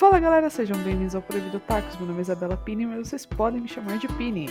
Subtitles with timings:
[0.00, 1.94] Fala galera, sejam bem-vindos ao Proibido Tacos.
[1.98, 4.48] Meu nome é Isabela Pini, mas vocês podem me chamar de Pini.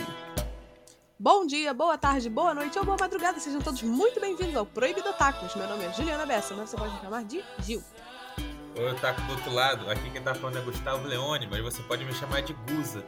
[1.18, 3.40] Bom dia, boa tarde, boa noite ou boa madrugada.
[3.40, 5.56] Sejam todos muito bem-vindos ao Proibido Tacos.
[5.56, 7.82] Meu nome é Juliana Bessa, mas você pode me chamar de Gil.
[8.76, 9.90] Oi, eu taco do outro lado.
[9.90, 13.04] Aqui quem tá falando é Gustavo Leone, mas você pode me chamar de Guza.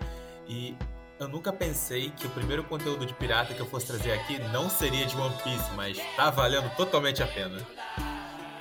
[0.48, 0.74] E
[1.20, 4.68] eu nunca pensei que o primeiro conteúdo de pirata que eu fosse trazer aqui não
[4.68, 7.64] seria de One Piece, mas tá valendo totalmente a pena.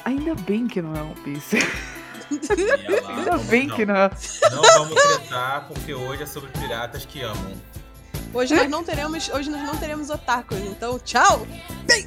[0.05, 1.57] Ainda bem que não é One Piece.
[2.31, 4.09] Ainda bem não, que não é.
[4.51, 7.53] Não vamos tretar, porque hoje é sobre piratas que amam.
[8.33, 11.45] Hoje nós não teremos, hoje nós não teremos otakus, então tchau!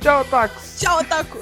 [0.01, 0.77] Tchau, Tacos!
[0.81, 1.39] Tchau, otaku!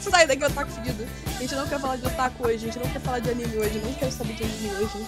[0.00, 1.06] Sai daqui, otaku fedido.
[1.36, 3.56] A gente não quer falar de otaku hoje, a gente não quer falar de anime
[3.58, 5.06] hoje, não quero saber de anime hoje.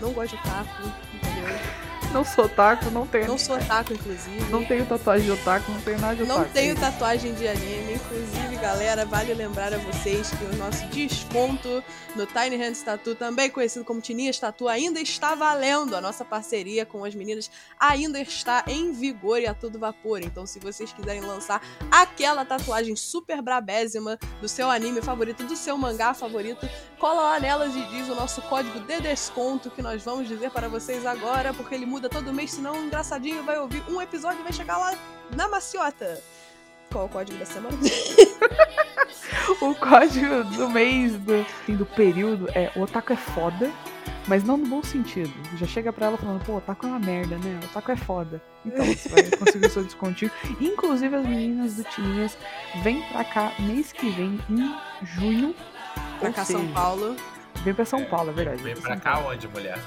[0.00, 1.56] Não gosto de otaku, entendeu?
[2.12, 3.28] Não sou otaku, não tenho.
[3.28, 4.40] Não sou otaku, inclusive.
[4.50, 6.50] Não tenho tatuagem de otaku, não tenho nada de Não otaku.
[6.52, 11.84] tenho tatuagem de anime, inclusive, galera, vale lembrar a vocês que o nosso desconto
[12.16, 15.94] no Tiny Hands Tattoo, também conhecido como Tininhas Tattoo, ainda está valendo.
[15.94, 20.22] A nossa parceria com as meninas ainda está em vigor e a todo vapor.
[20.22, 25.76] Então, se vocês quiserem lançar aquela tatuagem super brabésima do seu anime favorito, do seu
[25.76, 26.66] mangá favorito,
[26.98, 30.68] cola lá nelas e diz o nosso código de desconto que nós vamos dizer para
[30.68, 34.42] vocês agora, porque ele muda todo mês, senão um engraçadinho vai ouvir um episódio e
[34.42, 34.96] vai chegar lá
[35.36, 36.18] na maciota.
[36.94, 37.76] Qual é o código da semana?
[39.60, 43.70] O código do mês, do, assim, do período, é o otaku é foda,
[44.26, 45.32] mas não no bom sentido.
[45.56, 47.60] Já chega pra ela falando, pô, otaku é uma merda, né?
[47.64, 48.40] Otaku é foda.
[48.64, 50.30] Então você vai conseguir o seu descontinho.
[50.60, 52.38] Inclusive as meninas do Tininhas
[52.82, 55.54] vêm pra cá mês que vem, em junho.
[56.20, 57.16] pra cá, seja, São Paulo.
[57.64, 58.62] Vem pra São Paulo, é verdade.
[58.62, 59.78] Vem São pra cá onde, mulher?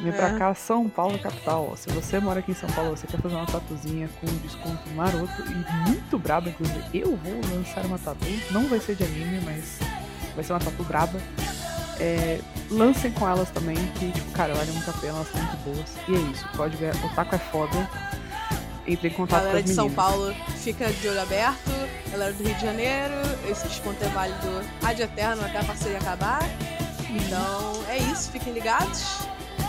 [0.00, 0.38] Vem pra É.
[0.38, 1.74] cá, São Paulo, capital.
[1.76, 4.88] Se você mora aqui em São Paulo, você quer fazer uma tatuzinha com um desconto
[4.94, 8.24] maroto e muito braba, inclusive, eu vou lançar uma tatu.
[8.52, 9.78] Não vai ser de anime, mas
[10.34, 11.18] vai ser uma tatu braba.
[12.00, 12.38] É,
[12.70, 15.94] lancem com elas também, que, tipo, cara, vale muito a pena, elas são muito boas.
[16.06, 17.90] E é isso, o código é Otaku é foda.
[18.86, 19.90] Entre em contato com Galera as de São.
[19.90, 21.70] Paulo fica de olho aberto.
[22.10, 23.14] Galera do Rio de Janeiro,
[23.50, 26.40] esse desconto é válido ad eterno até a parceria acabar.
[27.10, 29.26] Então é isso, fiquem ligados.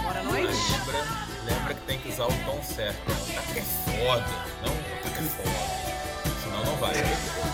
[0.09, 0.33] Bora nós.
[0.33, 1.05] Lembra,
[1.45, 2.97] lembra que tem que usar o tom certo.
[3.07, 3.15] né?
[3.15, 4.25] O taco é foda,
[4.65, 6.39] não o taco é foda.
[6.41, 6.95] Senão não vai.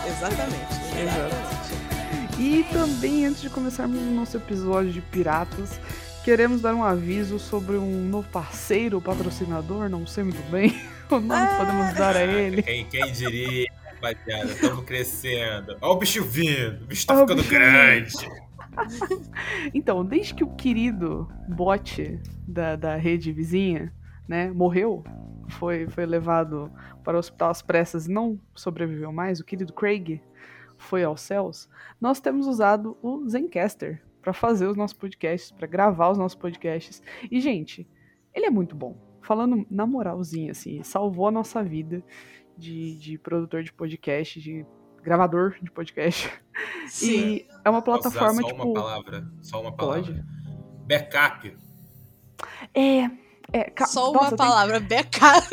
[0.08, 0.74] Exatamente.
[1.02, 2.40] Exato.
[2.40, 5.82] E também, antes de começarmos o nosso episódio de Piratas,
[6.24, 11.48] queremos dar um aviso sobre um novo parceiro, patrocinador, não sei muito bem o nome
[11.48, 12.64] que podemos dar a ele.
[12.64, 14.50] Quem, quem diria, rapaziada?
[14.54, 15.78] Estamos crescendo.
[15.82, 16.84] Olha o bicho vindo.
[16.84, 18.45] O bicho tá Ó o ficando bicho grande.
[19.74, 23.94] Então, desde que o querido bot da, da rede vizinha,
[24.28, 25.04] né, morreu,
[25.50, 26.72] foi, foi levado
[27.04, 30.22] para o hospital às pressas e não sobreviveu mais, o querido Craig
[30.78, 31.70] foi aos céus,
[32.00, 37.02] nós temos usado o Zencaster para fazer os nossos podcasts, para gravar os nossos podcasts.
[37.30, 37.88] E, gente,
[38.34, 38.98] ele é muito bom.
[39.22, 42.04] Falando na moralzinha, assim, salvou a nossa vida
[42.58, 44.66] de, de produtor de podcast, de
[45.06, 46.30] gravador de podcast.
[46.88, 47.12] Sim.
[47.12, 48.64] E é uma Posso usar plataforma, só tipo.
[48.64, 49.28] uma palavra.
[49.42, 50.02] Só uma palavra.
[50.04, 50.24] Pode.
[50.88, 51.58] Backup.
[52.74, 53.10] É.
[53.54, 55.48] é ca- Só nossa, uma tem- palavra, backup.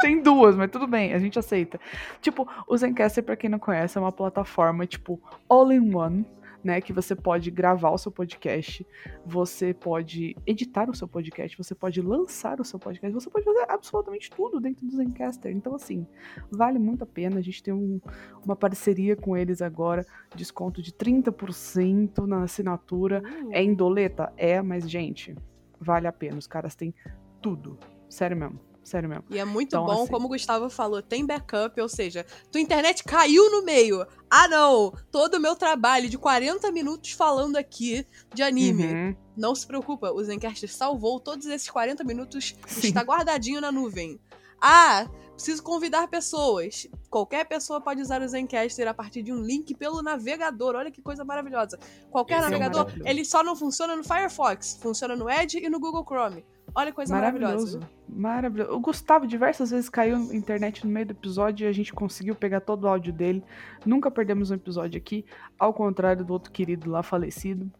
[0.00, 1.78] Tem, duas, mas tudo bem, a gente aceita.
[2.20, 6.26] Tipo, o Zencaster, pra quem não conhece, é uma plataforma, tipo, all-in-one,
[6.62, 6.80] né?
[6.80, 8.86] Que você pode gravar o seu podcast,
[9.24, 13.64] você pode editar o seu podcast, você pode lançar o seu podcast, você pode fazer
[13.68, 15.52] absolutamente tudo dentro do Zencaster.
[15.54, 16.06] Então, assim,
[16.50, 17.38] vale muito a pena.
[17.38, 18.00] A gente tem um-
[18.44, 23.22] uma parceria com eles agora, desconto de 30% na assinatura.
[23.50, 24.32] É em doleta?
[24.36, 25.34] É, mas, gente,
[25.80, 26.38] vale a pena.
[26.38, 26.94] Os caras têm
[27.40, 27.78] tudo.
[28.08, 28.71] Sério mesmo.
[28.84, 29.24] Sério mesmo.
[29.30, 32.60] E é muito Então, bom, assim- como o Gustavo falou, tem backup, ou seja, tua
[32.60, 34.04] internet caiu no meio.
[34.28, 34.92] Ah, não!
[35.10, 38.86] Todo o meu trabalho de 40 minutos falando aqui de anime.
[38.92, 39.16] Uhum.
[39.36, 42.88] Não se preocupa, o Zencast salvou todos esses 40 minutos, Sim.
[42.88, 44.20] está guardadinho na nuvem.
[44.60, 46.86] Ah, preciso convidar pessoas.
[47.10, 50.74] Qualquer pessoa pode usar o Zencaster a partir de um link pelo navegador.
[50.76, 51.78] Olha que coisa maravilhosa.
[52.10, 53.08] Qualquer Esse é navegador, maravilhoso.
[53.10, 56.44] ele só não funciona no Firefox, funciona no Edge e no Google Chrome.
[56.74, 57.78] Olha que coisa maravilhosa.
[57.78, 57.80] Maravilhoso.
[58.08, 58.72] Maravilhoso.
[58.72, 62.34] O Gustavo diversas vezes caiu na internet no meio do episódio e a gente conseguiu
[62.34, 63.44] pegar todo o áudio dele.
[63.84, 65.24] Nunca perdemos um episódio aqui,
[65.58, 67.70] ao contrário do outro querido lá falecido.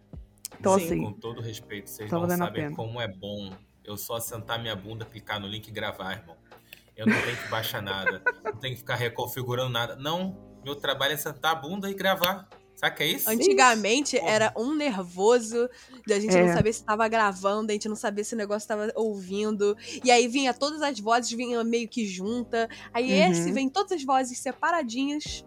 [0.58, 0.84] Então, Sim.
[0.84, 2.76] assim, Com todo respeito, vocês não sabem pena.
[2.76, 3.52] como é bom
[3.84, 6.36] eu só sentar minha bunda, clicar no link e gravar, irmão.
[6.96, 9.96] Eu não tenho que baixar nada, não tenho que ficar reconfigurando nada.
[9.96, 12.48] Não, meu trabalho é sentar a bunda e gravar.
[12.82, 13.30] Sabe o que é isso?
[13.30, 14.26] Antigamente Isso.
[14.26, 15.68] era um nervoso
[16.04, 16.44] da gente É.
[16.44, 19.76] não saber se tava gravando, a gente não sabia se o negócio tava ouvindo.
[20.04, 22.68] E aí vinha todas as vozes, vinha meio que junta.
[22.92, 23.30] Aí Uhum.
[23.30, 25.44] esse vem todas as vozes separadinhas,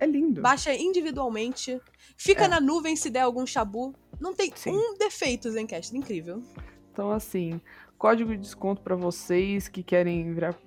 [0.00, 0.40] é lindo.
[0.42, 1.80] baixa individualmente,
[2.16, 2.48] fica É.
[2.48, 3.94] na nuvem se der algum chabu.
[4.20, 4.70] Não tem Sim.
[4.72, 5.96] um defeito, Zencast.
[5.96, 6.42] Incrível.
[6.92, 7.60] Então, assim,
[7.96, 10.58] código de desconto pra vocês que querem virar-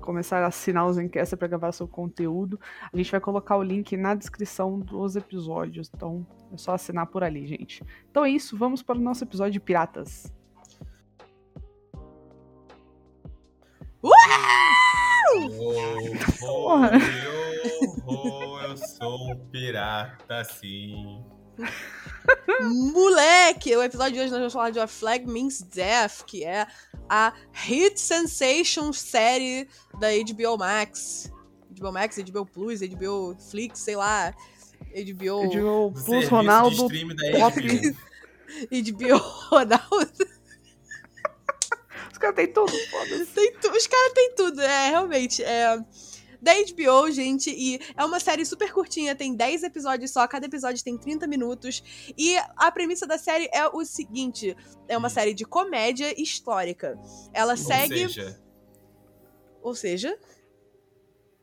[0.00, 2.58] começar a assinar os Encaster pra gravar seu conteúdo.
[2.92, 5.90] A gente vai colocar o link na descrição dos episódios.
[5.94, 7.84] Então, é só assinar por ali, gente.
[8.10, 10.32] Então é isso, vamos para o nosso episódio de Piratas.
[14.02, 14.10] Oh,
[16.40, 16.90] Porra.
[18.06, 21.22] oh, oh, eu sou um pirata, sim.
[22.92, 23.76] Moleque!
[23.76, 26.66] O episódio de hoje nós vamos falar de A Flag Means Death, que é
[27.10, 29.68] a hit sensation série
[29.98, 31.30] da HBO Max.
[31.76, 34.32] HBO Max, HBO Plus, HBO Flix, sei lá.
[34.80, 35.48] HBO...
[35.48, 36.76] HBO Plus serviço Ronaldo.
[36.76, 37.60] de stream da Top.
[38.70, 39.16] HBO.
[39.50, 40.30] Ronaldo.
[42.12, 43.68] Os caras têm tudo, foda-se.
[43.76, 45.42] Os caras têm tudo, é, realmente.
[45.42, 45.78] É
[46.42, 50.82] da HBO, gente, e é uma série super curtinha, tem 10 episódios só, cada episódio
[50.82, 51.82] tem 30 minutos.
[52.16, 54.56] E a premissa da série é o seguinte:
[54.88, 56.98] é uma série de comédia histórica.
[57.32, 58.02] Ela segue.
[58.04, 58.40] Ou seja,
[59.62, 60.18] Ou seja,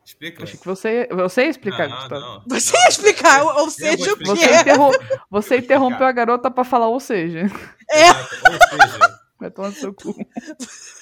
[0.05, 0.43] explica.
[0.43, 2.21] Achei que você, você ia explicar, não, Gustavo.
[2.21, 2.43] não.
[2.47, 4.35] você ia explicar, ou, ou seja, o explicar.
[4.35, 4.61] Você, que é.
[4.61, 4.91] interrom-
[5.29, 7.41] você interrompeu a garota pra falar, ou seja,
[7.91, 8.09] É.
[8.09, 10.15] Ou seja, vai tomar no seu cu.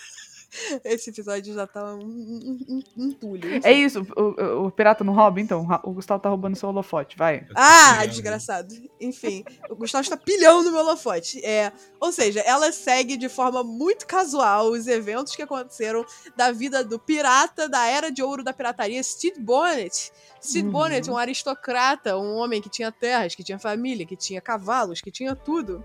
[0.84, 3.60] Esse episódio já tá um, um, um- um entulho.
[3.64, 5.68] É isso, o, o- pirata não rouba, então.
[5.84, 7.46] O Gustavo tá roubando seu holofote, vai.
[7.56, 8.74] Ah, desgraçado.
[9.00, 11.44] Enfim, o Gustavo está pilhando meu holofote.
[11.46, 16.06] É, ou seja, ela segue de forma muito casual os eventos que aconteceram
[16.36, 20.12] da vida do pirata da era de ouro da pirataria, Steve Bonnet.
[20.44, 20.72] Steve Uhum.
[20.74, 25.10] Bonnet, um aristocrata, um homem que tinha terras, que tinha família, que tinha cavalos, que
[25.12, 25.84] tinha tudo.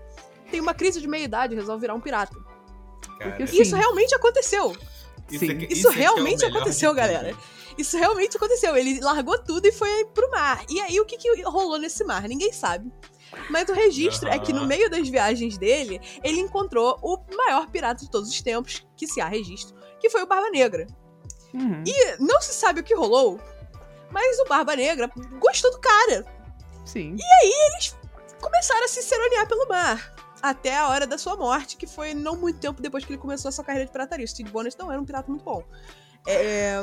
[0.51, 2.35] Tem uma crise de meia-idade e resolve virar um pirata.
[3.21, 4.75] Cara, Porque E isso realmente aconteceu.
[5.29, 5.51] isso Sim.
[5.51, 7.35] aqui- Isso aqui é o realmente de aconteceu, galera.
[7.77, 8.75] Isso realmente aconteceu.
[8.75, 10.63] Ele largou tudo e foi pro mar.
[10.69, 12.27] E aí, o que, que rolou nesse mar?
[12.27, 12.91] Ninguém sabe.
[13.49, 18.03] Mas o registro é que no meio das viagens dele, ele encontrou o maior pirata
[18.03, 20.85] de todos os tempos, que se há registro, que foi o Barba Negra.
[21.53, 23.39] Uhum, E não se sabe o que rolou,
[24.09, 25.09] mas o Barba Negra
[25.39, 26.25] gostou do cara.
[26.85, 27.15] Sim.
[28.41, 30.13] Começaram a se seronear pelo mar.
[30.41, 33.49] Até a hora da sua morte, que foi não muito tempo depois que ele começou
[33.49, 34.25] a sua carreira de pirataria.
[34.25, 35.63] Steve Bonnet não era um pirata muito bom.
[36.27, 36.75] É,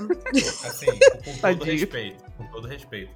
[0.67, 1.65] Assim, com todo Tadinho.
[1.79, 3.15] respeito, com todo respeito.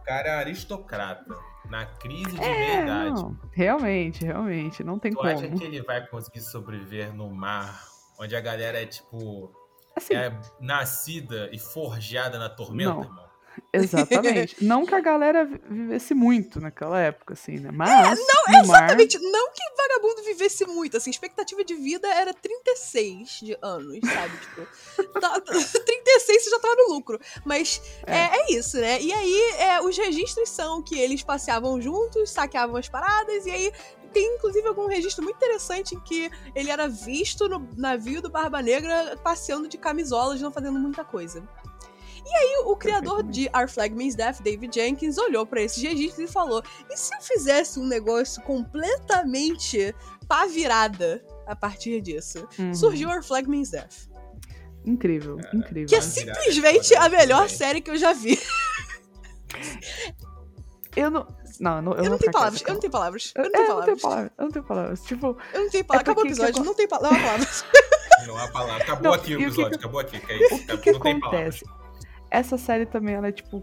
[0.00, 1.34] O cara é aristocrata,
[1.70, 2.50] na crise de É,
[2.84, 3.22] meia-idade.
[3.22, 5.28] não, realmente, realmente, não tem Tu como.
[5.30, 7.82] acha que ele vai conseguir sobreviver no mar,
[8.20, 9.50] onde a galera é, tipo,
[9.96, 13.02] Assim, é nascida e forjada na tormenta, Não.
[13.02, 13.23] irmão?
[13.72, 14.56] exatamente.
[14.64, 17.70] não que a galera vi- vivesse muito naquela época, assim, né?
[17.72, 22.32] Mas, não, no mar, Exatamente, não que vagabundo vivesse muito, assim, expectativa de vida era
[22.34, 24.36] 36 de anos, sabe?
[24.38, 25.40] Tipo, tá-
[25.84, 27.18] 36 você já tava no lucro.
[27.44, 28.30] Mas é, É.
[28.40, 29.00] é isso, né?
[29.00, 33.72] E aí, é, os registros são que eles passeavam juntos, saqueavam as paradas, e aí
[34.12, 38.62] tem inclusive algum registro muito interessante em que ele era visto no navio do Barba
[38.62, 41.42] Negra passeando de camisolas, não fazendo muita coisa.
[42.26, 46.28] E aí, o criador de Our Flag Means Death, David Jenkins, olhou pra esses registros
[46.30, 49.94] e falou: e se eu fizesse um negócio completamente
[50.26, 52.48] pá virada a partir disso?
[52.58, 54.08] uhum, Surgiu Our Flag Means Death.
[54.86, 55.86] Incrível, incrível.
[55.88, 58.38] Que é Pá virada simplesmente é foda, a melhor série que eu já vi.
[60.96, 61.26] Eu não.
[61.60, 63.32] Não, eu não, Eu não vou tenho palavras, eu não tenho palavras.
[63.36, 64.02] Eu não tenho É, eu não tenho palavras.
[64.02, 64.32] palavras.
[64.38, 65.00] Eu não tenho palavras.
[65.02, 66.02] Tipo, Eu não tenho palavras.
[66.08, 67.64] Acabou o que episódio, eu- não tem não há palavras.
[68.26, 68.82] Não há palavra.
[68.82, 70.18] Acabou Não, aqui o que episódio, que- acabou aqui.
[70.20, 71.62] Que é isso, o que, que não tem palavras.
[72.34, 73.62] Essa série também, ela é, tipo,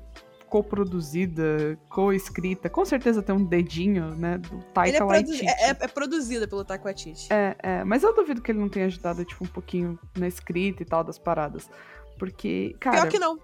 [0.50, 2.70] co-produzida, co-escrita.
[2.70, 5.46] Com certeza tem um dedinho, né, do Taika é, Waititi.
[5.46, 7.28] é, é- é produzida pelo Taika Waititi.
[7.32, 10.84] É, é, mas eu duvido que ele não tenha ajudado, tipo, um pouquinho na escrita
[10.84, 11.70] e tal das paradas.
[12.18, 12.98] Porque, cara...
[13.02, 13.40] Pior que não.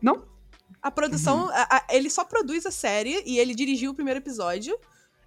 [0.00, 0.24] Não?
[0.82, 1.50] A produção, Uhum.
[1.50, 4.76] a- a- ele só produz a série e ele dirigiu o primeiro episódio.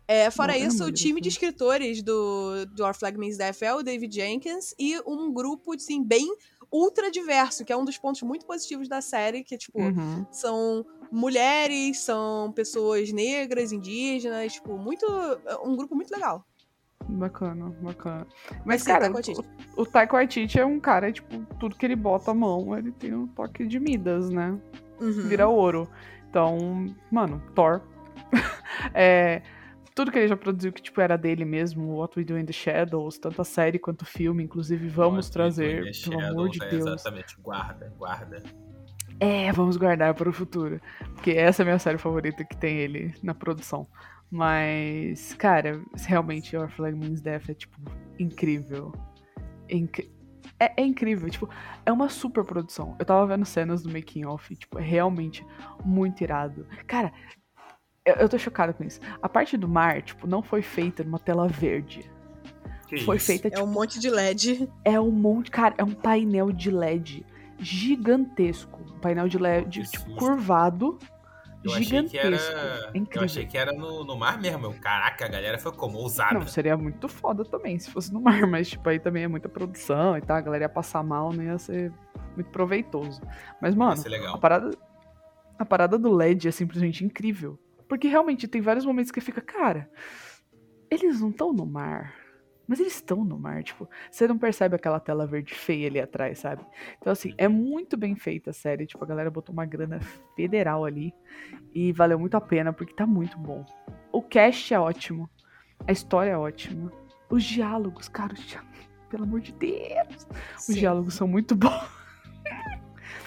[0.08, 3.74] É, fora Não, isso, o time de escritores do, do Our Flag Means Death é
[3.74, 6.28] o David Jenkins e um grupo, assim, bem
[6.74, 10.26] ultra diverso, que é um dos pontos muito positivos da série, que, tipo, Uhum.
[10.32, 15.06] são mulheres, são pessoas negras, indígenas, tipo, muito.
[15.64, 16.44] um grupo muito legal.
[17.08, 18.26] Bacana, bacana.
[18.66, 22.32] Mas, sim, cara, o, o Taika Waititi é um cara, tipo, tudo que ele bota
[22.32, 24.58] a mão, ele tem um toque de Midas, né?
[25.00, 25.28] Uhum.
[25.28, 25.88] Vira ouro.
[26.30, 27.82] Então, mano, Thor.
[28.96, 29.44] é,
[29.96, 32.54] tudo que ele já produziu que, tipo, era dele mesmo, What We Do in the
[32.54, 36.74] Shadows, tanto a série quanto o filme, inclusive, vamos Nossa, trazer, pelo amor de Shadows,
[36.74, 37.02] é Deus.
[37.02, 38.44] Exatamente, guarda, guarda.
[39.20, 40.82] É, vamos guardar para o futuro.
[41.14, 43.88] Porque essa é a minha série favorita que tem ele na produção.
[44.30, 47.80] Mas, cara, realmente, Our Flag Means Death é, tipo,
[48.18, 48.92] incrível.
[49.70, 50.10] Inc-
[50.60, 51.48] é, é incrível, tipo,
[51.86, 52.96] é uma super produção.
[53.00, 55.46] Eu tava vendo cenas do making off, tipo, é realmente
[55.86, 56.66] muito irado.
[56.88, 57.14] Cara,
[58.06, 59.00] Eu, eu tô chocada com isso.
[59.22, 62.10] A parte do mar, tipo, não foi feita numa tela verde.
[62.88, 63.26] Que foi isso?
[63.26, 64.70] feita, É tipo, um monte de LED.
[64.84, 65.50] é um monte.
[65.50, 67.26] Cara, é um painel de LED
[67.60, 68.80] gigantesco.
[68.96, 71.00] Um painel de LED, tipo, curvado.
[71.64, 72.52] Eu achei que gigantesco.
[72.52, 72.92] era.
[72.94, 73.22] É incrível.
[73.22, 74.66] Eu achei que era no, no mar mesmo.
[74.66, 75.98] Eu, Caraca, a galera foi como?
[75.98, 76.34] Ousada.
[76.34, 79.48] Não, seria muito foda também se fosse no mar, mas tipo, aí também é muita
[79.48, 81.92] produção e tal, a galera ia passar mal, não ia ser
[82.36, 83.22] muito proveitoso.
[83.62, 84.02] Mas, mano,
[84.34, 84.72] a parada,
[85.58, 87.58] a parada do LED é simplesmente incrível.
[87.94, 89.88] Porque realmente tem vários momentos que fica, cara,
[90.90, 92.16] eles não estão no mar.
[92.68, 96.40] Mas eles estão no mar, tipo, você não percebe aquela tela verde feia ali atrás,
[96.40, 96.66] sabe?
[96.98, 98.88] Então, assim, é muito bem feita a série.
[98.88, 100.00] Tipo, a galera botou uma grana
[100.36, 101.14] federal ali.
[101.72, 103.64] E valeu muito a pena, porque tá muito bom.
[104.12, 105.30] O cast é ótimo.
[105.88, 106.92] A história é ótima.
[107.30, 110.28] Os diálogos, cara, os diálogos, pelo amor de Deus.
[110.58, 111.88] Os Sim, diálogos são muito bons.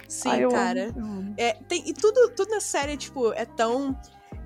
[0.09, 0.89] Sim, eu cara.
[0.89, 1.35] amo, amo.
[1.37, 3.97] É, tem, e tudo, tudo na série, tipo, é tão.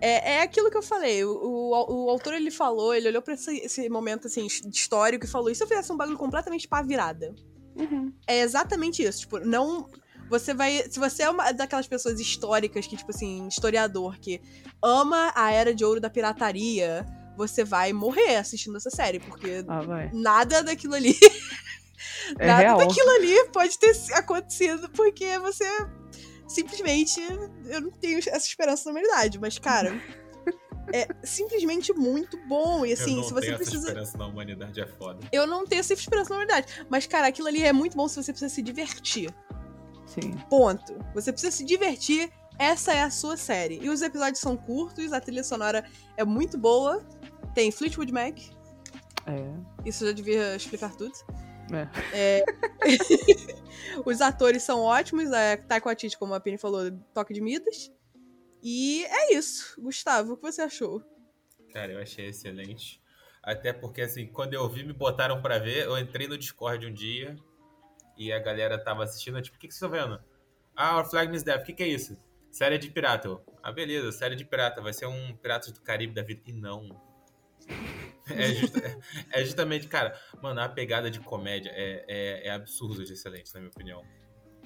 [0.01, 1.25] É, é aquilo que eu falei.
[1.25, 5.29] O, o, o autor ele falou, ele olhou pra esse, esse momento assim, histórico e
[5.29, 7.35] falou: e se eu fizesse um bagulho completamente pá virada?
[7.77, 8.13] Uhum.
[8.27, 9.21] É exatamente isso.
[9.21, 9.89] Tipo, não.
[10.29, 10.85] Você vai.
[10.89, 14.41] Se você é uma daquelas pessoas históricas que, tipo assim, historiador, que
[14.83, 17.05] ama a era de ouro da pirataria,
[17.37, 21.17] você vai morrer assistindo essa série, porque Ah, nada daquilo ali.
[22.39, 22.79] É nada real.
[22.79, 25.65] daquilo ali pode ter acontecido, porque você
[26.51, 27.21] simplesmente.
[27.67, 29.93] Eu não tenho essa esperança na humanidade, mas, cara.
[30.93, 32.85] É simplesmente muito bom.
[32.85, 33.77] E assim, eu não se você tenho precisa.
[33.77, 35.25] essa esperança na humanidade, é foda.
[35.31, 36.85] Eu não tenho essa esperança na humanidade.
[36.89, 39.33] Mas, cara, aquilo ali é muito bom se você precisa se divertir.
[40.05, 40.33] Sim.
[40.49, 40.99] Ponto.
[41.15, 42.29] Você precisa se divertir.
[42.59, 43.79] Essa é a sua série.
[43.81, 45.85] E os episódios são curtos, a trilha sonora
[46.17, 47.07] é muito boa.
[47.55, 48.41] Tem Fleetwood Mac.
[49.27, 49.49] É.
[49.85, 51.13] Isso eu já devia explicar tudo.
[51.73, 51.89] É.
[52.13, 52.45] É.
[54.05, 55.33] os atores são ótimos.
[55.33, 57.93] A Taika Waititi, como a Penny falou, toque de Midas.
[58.63, 59.81] E é isso.
[59.81, 61.03] Gustavo, o que você achou?
[61.73, 63.01] Cara, eu achei excelente.
[63.43, 66.93] Até porque, assim, quando eu vi, me botaram pra ver, eu entrei no Discord um
[66.93, 67.37] dia
[68.17, 70.23] e a galera tava assistindo, tipo, o que, que vocês estão vendo?
[70.77, 72.19] Ah, Our Flag Means Death, o que, que é isso?
[72.51, 73.41] Série de pirata.
[73.63, 76.43] Ah, beleza, série de pirata, vai ser um Piratas do Caribe da vida.
[76.47, 77.01] E não.
[78.35, 78.99] É, justa-
[79.33, 83.61] é justamente, cara, mano, a pegada de comédia é, é, é absurda de excelente, na
[83.61, 84.05] minha opinião.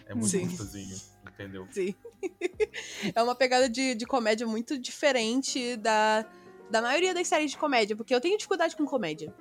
[0.06, 0.46] É muito Sim.
[0.46, 1.66] gostosinho, entendeu?
[1.70, 1.94] Sim.
[3.14, 6.26] é uma pegada de, de comédia muito diferente da,
[6.70, 9.34] da maioria das séries de comédia, porque eu tenho dificuldade com comédia.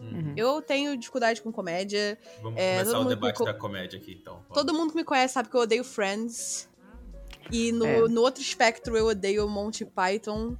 [0.00, 0.34] Uhum.
[0.36, 2.18] Eu tenho dificuldade com comédia.
[2.42, 4.34] Vamos É, começar o debate da comédia aqui, então.
[4.42, 4.48] Vamos.
[4.54, 6.68] Todo mundo que me conhece sabe que eu odeio Friends.
[7.50, 8.00] E no, É.
[8.08, 10.56] no outro espectro eu odeio Monty Python.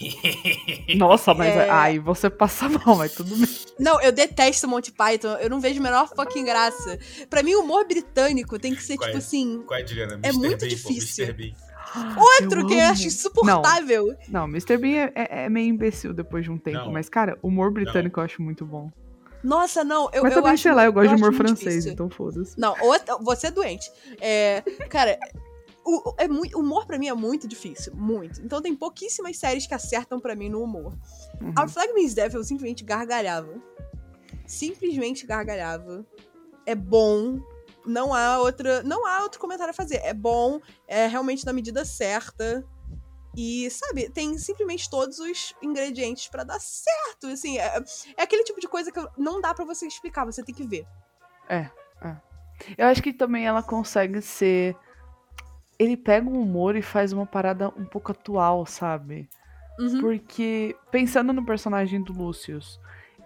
[0.96, 1.70] Nossa, mas É.
[1.70, 3.48] aí você passa mal, mas tudo bem.
[3.78, 5.34] Não, eu detesto Monty Python.
[5.40, 6.98] Eu não vejo a menor fucking graça.
[7.28, 9.12] Pra mim, o humor britânico tem que ser, Qual é?
[9.12, 9.62] tipo assim.
[9.66, 10.14] Qual é, Juliana?
[10.22, 10.38] É Mr.
[10.38, 11.24] muito Bean, pô, difícil.
[11.24, 11.32] Mr.
[11.36, 11.54] Bean.
[12.16, 12.90] Outro Eu que eu amo.
[12.92, 14.14] acho insuportável.
[14.28, 14.76] Não, Mr.
[14.76, 16.92] Bean é, é- é meio imbecil depois de um tempo, Não.
[16.92, 18.90] mas, cara, humor britânico eu acho muito bom.
[19.42, 20.10] Nossa, não.
[20.12, 21.92] Eu, mas eu também, acho, sei lá, eu gosto de acho humor francês, difícil.
[21.92, 22.58] então foda-se.
[22.60, 23.90] Não, outra, você é doente.
[24.20, 25.18] É, cara,
[25.84, 27.94] o, é muito, humor pra mim é muito difícil.
[27.94, 28.40] Muito.
[28.42, 30.96] Então tem pouquíssimas séries que acertam pra mim no humor.
[31.40, 31.54] Uhum.
[31.58, 33.54] Our Flag Means Death eu simplesmente gargalhava.
[34.46, 36.04] Simplesmente gargalhava.
[36.66, 37.40] É bom.
[37.86, 39.96] Não há outra, não há outro comentário a fazer.
[39.96, 42.64] É bom, é realmente na medida certa.
[43.36, 47.28] E, sabe, tem simplesmente todos os ingredientes pra dar certo.
[47.28, 47.82] Assim, é,
[48.16, 50.86] é aquele tipo de coisa que não dá pra você explicar, você tem que ver.
[52.76, 54.76] Eu acho que também ela consegue ser.
[55.80, 59.26] Ele pega um humor e faz uma parada um pouco atual, sabe?
[59.78, 60.00] Uhum.
[60.02, 62.78] Porque, pensando no personagem do Lucius,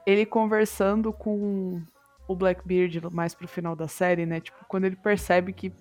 [0.06, 1.82] ele conversando com
[2.28, 4.40] o Blackbeard mais pro final da série, né?
[4.40, 5.72] Tipo, quando ele percebe que.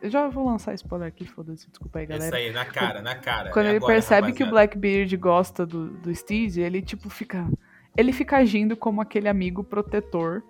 [0.00, 2.36] Eu já vou lançar spoiler aqui, foda-se, desculpa aí, Isso galera.
[2.36, 3.50] aí, na cara, na cara.
[3.50, 4.50] Quando É ele agora, percebe que o rapaziada.
[4.50, 7.46] Blackbeard gosta do, do Steed, ele, tipo, fica.
[7.94, 10.42] Ele fica agindo como aquele amigo protetor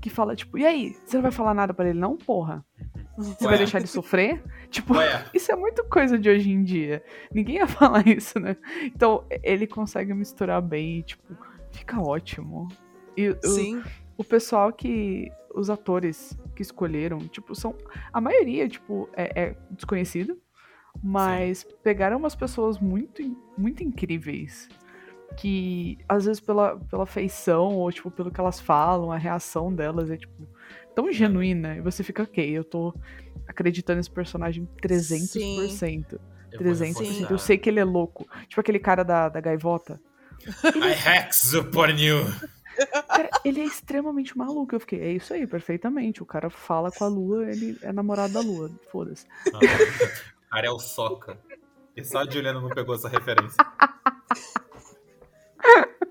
[0.00, 0.96] que fala, tipo, e aí?
[1.04, 2.64] Você não vai falar nada pra ele, não, porra?
[3.16, 3.58] Você vai Ué.
[3.58, 4.42] deixar ele sofrer?
[4.72, 7.04] Tipo, Ué, isso é muito coisa de hoje em dia.
[7.30, 8.56] Ninguém ia falar isso, né?
[8.84, 11.36] Então, ele consegue misturar bem e, tipo,
[11.70, 12.68] fica ótimo.
[13.14, 13.82] E o, Sim.
[14.16, 15.30] o pessoal que.
[15.54, 17.74] Os atores que escolheram, tipo, são.
[18.10, 20.40] A maioria, tipo, é, é desconhecido.
[21.02, 23.22] Mas pegaram umas pessoas muito,
[23.56, 24.68] muito incríveis.
[25.36, 30.10] Que, às vezes, pela, pela feição, ou, tipo, pelo que elas falam, a reação delas
[30.10, 30.48] é, tipo,
[30.94, 31.76] tão genuína.
[31.76, 32.94] E você fica, ok, eu tô
[33.46, 36.18] acreditando nesse personagem 300%.
[36.52, 36.86] eu vou 300%.
[36.86, 37.32] reforçar.
[37.32, 38.26] Eu sei que ele é louco.
[38.48, 40.00] Tipo aquele cara da, da gaivota.
[40.64, 42.24] I hex upon you.
[43.08, 44.74] Cara, ele é extremamente maluco.
[44.74, 46.22] Eu fiquei, é isso aí, perfeitamente.
[46.22, 48.70] O cara fala com a lua, ele é namorado da lua.
[48.90, 49.26] Foda-se.
[49.52, 51.38] Ah, o cara é o Soca.
[51.96, 53.56] E só a Juliana não pegou essa referência.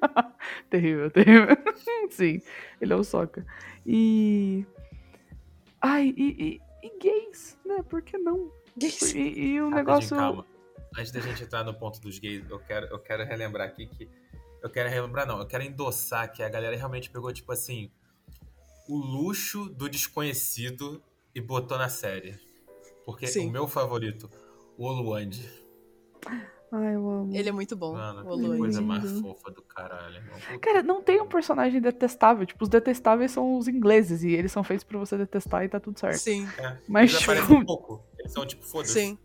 [0.69, 1.57] terrível, terrível.
[2.09, 2.41] Sim,
[2.79, 3.45] ele é o Soca.
[3.85, 4.65] E.
[5.81, 7.83] Ai, e, e, e gays, né?
[7.83, 8.51] Por que não?
[8.77, 9.13] Gays.
[9.13, 10.17] E, e Rapidinho, negócio.
[10.17, 10.45] calma.
[10.97, 14.09] Antes da gente entrar no ponto dos gays, eu quero, eu quero relembrar aqui que.
[14.61, 17.89] Eu quero relembrar, não, eu quero endossar que a galera realmente pegou, tipo assim,
[18.87, 21.01] o luxo do desconhecido
[21.33, 22.39] e botou na série.
[23.03, 23.47] Porque Sim.
[23.47, 24.29] o meu favorito,
[24.77, 25.49] o Oluande.
[26.73, 27.35] Ai, eu amo.
[27.35, 30.59] Ele é muito bom, Mano, o que coisa mais fofa do caralho, irmão.
[30.61, 32.45] Cara, não tem um personagem detestável.
[32.45, 35.79] Tipo, os detestáveis são os ingleses e eles são feitos pra você detestar e tá
[35.81, 36.17] tudo certo.
[36.19, 38.01] Sim, É, Mas, eles tipo, aparecem um pouco.
[38.17, 38.93] Eles são tipo, foda-se.
[38.93, 39.17] sim.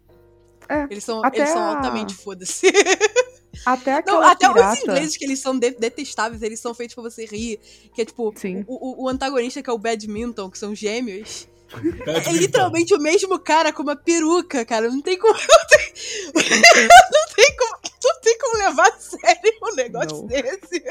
[0.69, 2.67] É, Eles são, até eles são a- altamente foda-se.
[3.65, 4.73] até Não, até pirata...
[4.73, 7.61] os ingleses que eles são de- detestáveis, eles são feitos pra você rir.
[7.95, 8.35] Que é tipo, o,
[8.67, 11.49] o- o antagonista que é o Badminton, que são gêmeos.
[11.73, 12.11] Badminton.
[12.11, 14.89] É literalmente o mesmo cara com uma peruca, cara.
[14.91, 15.35] Não tem como.
[16.35, 17.77] Não tem, não tem como.
[18.05, 20.27] Não tem como levar a sério um negócio Não.
[20.27, 20.83] desse.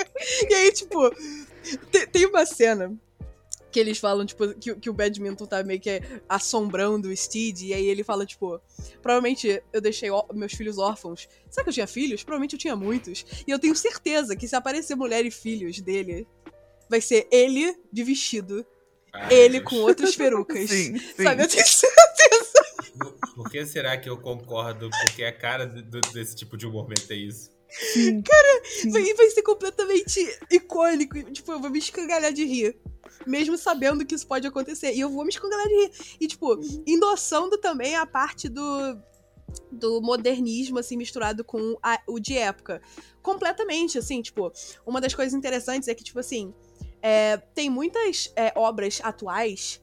[0.50, 1.10] E aí, tipo,
[1.92, 2.96] tem, tem uma cena
[3.72, 7.74] que eles falam, tipo, que, que o Badminton tá meio que assombrando o Steed, e
[7.74, 8.62] aí ele fala, tipo,
[9.02, 11.28] provavelmente eu deixei meus filhos órfãos.
[11.50, 12.24] Será que eu tinha filhos?
[12.24, 13.26] Provavelmente eu tinha muitos.
[13.46, 16.26] E eu tenho certeza que se aparecer mulher e filhos dele,
[16.90, 18.66] vai ser ele de vestido,
[19.12, 19.70] Ai, ele Deus.
[19.70, 20.70] com outras perucas.
[20.70, 21.24] Sim, sim.
[21.24, 22.45] Sabe, eu tenho certeza.
[22.98, 24.90] Por- que será que eu concordo?
[25.04, 27.50] Porque a cara do- do- desse tipo de humor é isso.
[27.70, 28.22] Sim.
[28.64, 28.90] Sim.
[28.92, 30.20] Vai, vai ser completamente
[30.52, 31.22] icônico.
[31.32, 32.78] Tipo, eu vou me escangalhar de rir.
[33.26, 34.94] Mesmo sabendo que isso pode acontecer.
[34.94, 35.92] E eu vou me escangalhar de rir.
[36.20, 38.62] E, tipo, endossando também a parte do,
[39.72, 42.82] do modernismo, assim, misturado com a- o de época.
[43.22, 44.52] Completamente, assim, tipo,
[44.86, 46.54] uma das coisas interessantes é que, tipo assim,
[47.02, 49.82] é, tem muitas é, obras atuais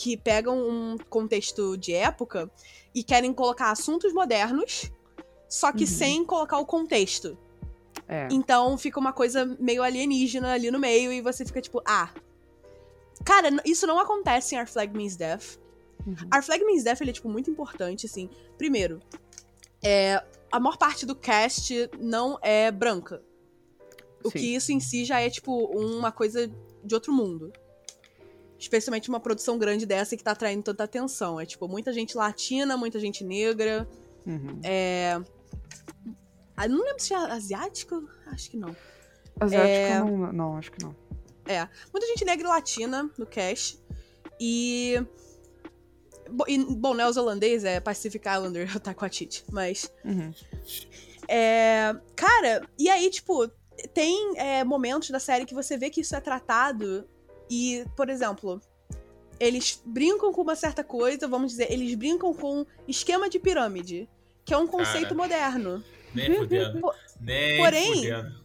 [0.00, 2.50] que pegam um contexto de época
[2.94, 4.90] e querem colocar assuntos modernos,
[5.46, 5.90] só que Uhum.
[5.90, 7.36] sem colocar o contexto.
[8.08, 8.26] É.
[8.30, 12.08] Então fica uma coisa meio alienígena ali no meio e você fica tipo, ah.
[13.26, 15.58] Cara, isso não acontece em Our Flag Means Death.
[16.06, 16.16] Uhum.
[16.34, 18.30] Our Flag Means Death ele é, tipo, muito importante, assim.
[18.56, 19.00] Primeiro,
[19.84, 23.22] é, a maior parte do cast não é branca.
[24.24, 24.38] O Sim.
[24.38, 26.50] que isso em si já é, tipo, uma coisa
[26.82, 27.52] de outro mundo.
[28.60, 31.40] Especialmente uma produção grande dessa que tá atraindo tanta atenção.
[31.40, 33.88] É, tipo, muita gente latina, muita gente negra.
[34.26, 34.60] Uhum.
[34.62, 35.20] É...
[36.56, 38.06] Ah, não lembro se é asiático.
[38.26, 38.76] Acho que não.
[39.40, 39.98] Asiático É.
[39.98, 40.94] não, não, acho que não.
[41.92, 43.80] Muita gente negra e latina no cast.
[44.38, 45.02] E.
[46.46, 49.44] E, bom, neozelandês é Pacific Islander, tá com a Tite.
[49.50, 49.92] Mas.
[50.04, 50.32] Uhum.
[51.26, 51.96] É.
[52.14, 53.48] Cara, e aí, tipo,
[53.92, 57.08] tem é, momentos da série que você vê que isso é tratado.
[57.50, 58.60] E, por exemplo,
[59.40, 64.08] eles brincam com uma certa coisa, vamos dizer, eles brincam com esquema de pirâmide.
[64.44, 65.14] Que é um conceito Cara.
[65.16, 65.84] moderno.
[66.14, 66.80] Nem fudendo.
[66.80, 68.40] Po- Nem porém, fudendo.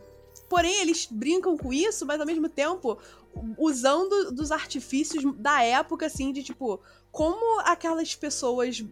[0.50, 2.98] Porém, eles brincam com isso, mas ao mesmo tempo
[3.58, 6.80] usando dos artifícios da época, assim, de tipo,
[7.12, 8.84] como aquelas pessoas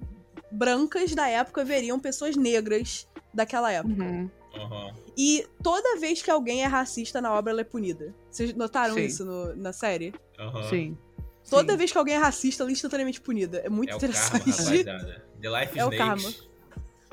[0.52, 4.04] brancas da época veriam pessoas negras daquela época.
[4.04, 4.30] Uhum.
[4.56, 4.94] Aham.
[5.18, 8.14] E toda vez que alguém é racista na obra, ela é punida.
[8.30, 9.06] Vocês notaram Sim.
[9.06, 10.14] isso no- na série?
[10.40, 10.52] Aham.
[10.52, 10.98] Toda Sim.
[11.44, 11.78] Sim.
[11.78, 13.60] vez que alguém é racista, ela é instantaneamente punida.
[13.60, 14.50] É muito É o karma, interessante.
[14.52, 15.26] rapaziada.
[15.42, 16.24] The Life É o Snakes.
[16.24, 16.50] karma.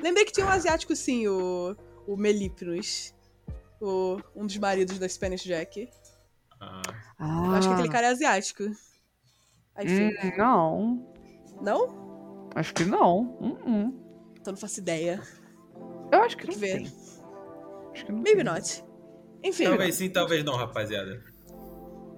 [0.01, 1.75] Lembrei que tinha um asiático, sim, o,
[2.07, 3.13] o Melipnos.
[3.79, 5.89] O, um dos maridos da Spanish Jack.
[6.59, 6.81] Ah,
[7.19, 8.63] Ah, Eu acho que aquele cara é asiático.
[8.63, 11.07] Hum, não.
[11.61, 12.49] Não?
[12.55, 13.37] Acho que não.
[13.39, 13.99] Uhum.
[14.39, 15.21] Então não faço ideia.
[16.11, 16.83] Eu acho que Tem não que ver.
[16.83, 16.93] tem.
[17.93, 18.53] Acho que não Maybe tem.
[18.53, 18.83] not.
[19.43, 21.21] Enfim, talvez sim, talvez não, rapaziada.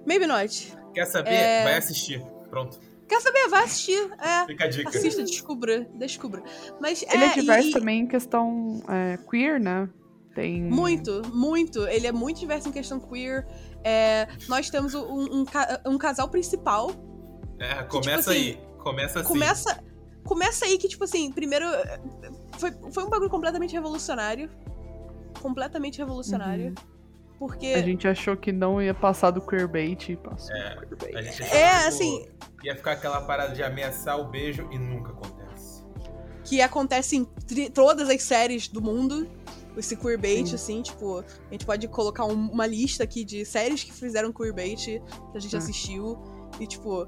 [0.06, 0.72] maybe not.
[0.94, 1.30] Quer saber?
[1.32, 1.64] É.
[1.64, 2.22] Vai assistir.
[2.50, 2.78] Pronto.
[3.08, 3.48] Quer saber?
[3.48, 4.10] Vai assistir.
[4.20, 4.46] É.
[4.46, 4.88] Fica a dica.
[4.88, 5.86] Assista, descubra.
[5.94, 6.42] Descubra.
[6.80, 9.88] Mas Ele é, é, diverso e- também em questão é, queer, né?
[10.34, 10.62] Tem.
[10.62, 11.86] Muito, muito.
[11.86, 13.46] Ele é muito diverso em questão queer.
[13.84, 15.44] É, nós temos um, um
[15.86, 16.90] um casal principal.
[17.58, 18.58] É, tipo começa assim, aí.
[18.78, 19.28] Começa assim.
[19.28, 19.84] Começa,
[20.24, 21.66] começa aí que, tipo assim, primeiro.
[22.58, 24.50] Foi, foi um bagulho completamente revolucionário.
[25.44, 26.68] Completamente revolucionário.
[26.68, 26.74] Uhum.
[27.38, 27.66] Porque.
[27.66, 31.16] A gente achou que não ia passar do queerbait e passou É, do queerbait.
[31.16, 31.48] A gente É,
[31.80, 35.84] que, assim- tipo, Ia ficar aquela parada de ameaçar o beijo e nunca acontece.
[36.44, 37.24] que acontece em
[37.70, 39.28] todas as séries do mundo.
[39.76, 40.54] Esse queerbait, Sim.
[40.54, 44.76] assim, tipo, a gente pode colocar um- uma lista aqui de séries que fizeram queerbait
[44.76, 45.02] que
[45.34, 45.58] a gente Ah.
[45.58, 46.18] assistiu.
[46.60, 47.06] E, tipo.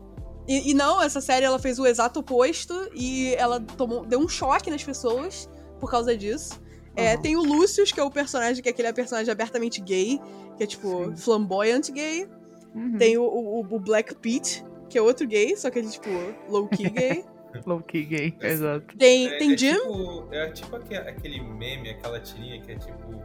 [0.49, 4.29] E, e não, essa série ela fez o exato oposto e ela tomou, deu um
[4.29, 5.49] choque nas pessoas
[5.81, 6.61] por causa disso.
[6.97, 7.23] É, Uhum.
[7.23, 10.19] tem o Lucius, que é o personagem, que é aquele personagem abertamente gay,
[10.57, 11.17] que é tipo Sim.
[11.17, 12.27] flamboyant gay.
[12.75, 12.97] Uhum.
[12.99, 16.09] Tem o, o, o Black Pete, que é outro gay, só que ele, tipo,
[16.49, 17.25] low-key gay.
[17.65, 18.97] Low-key gay, exato.
[18.99, 22.77] Tem, É, tem é Jim, Tipo, é tipo aque- aquele meme, aquela tirinha que é
[22.77, 23.23] tipo.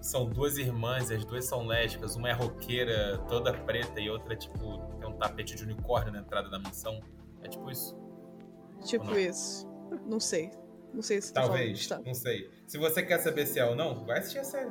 [0.00, 2.16] são duas irmãs e as duas são lésbicas.
[2.16, 6.48] Uma é roqueira, toda preta, e outra, tipo, tem um tapete de unicórnio na entrada
[6.50, 7.00] da mansão.
[7.44, 7.96] É tipo isso.
[8.84, 9.18] Tipo não?
[9.18, 9.68] isso.
[10.06, 10.50] Não sei.
[10.92, 12.06] Não sei se tá Talvez, falando.
[12.06, 12.50] não sei.
[12.66, 14.70] Se você quer saber se é ou não, vai assistir a série.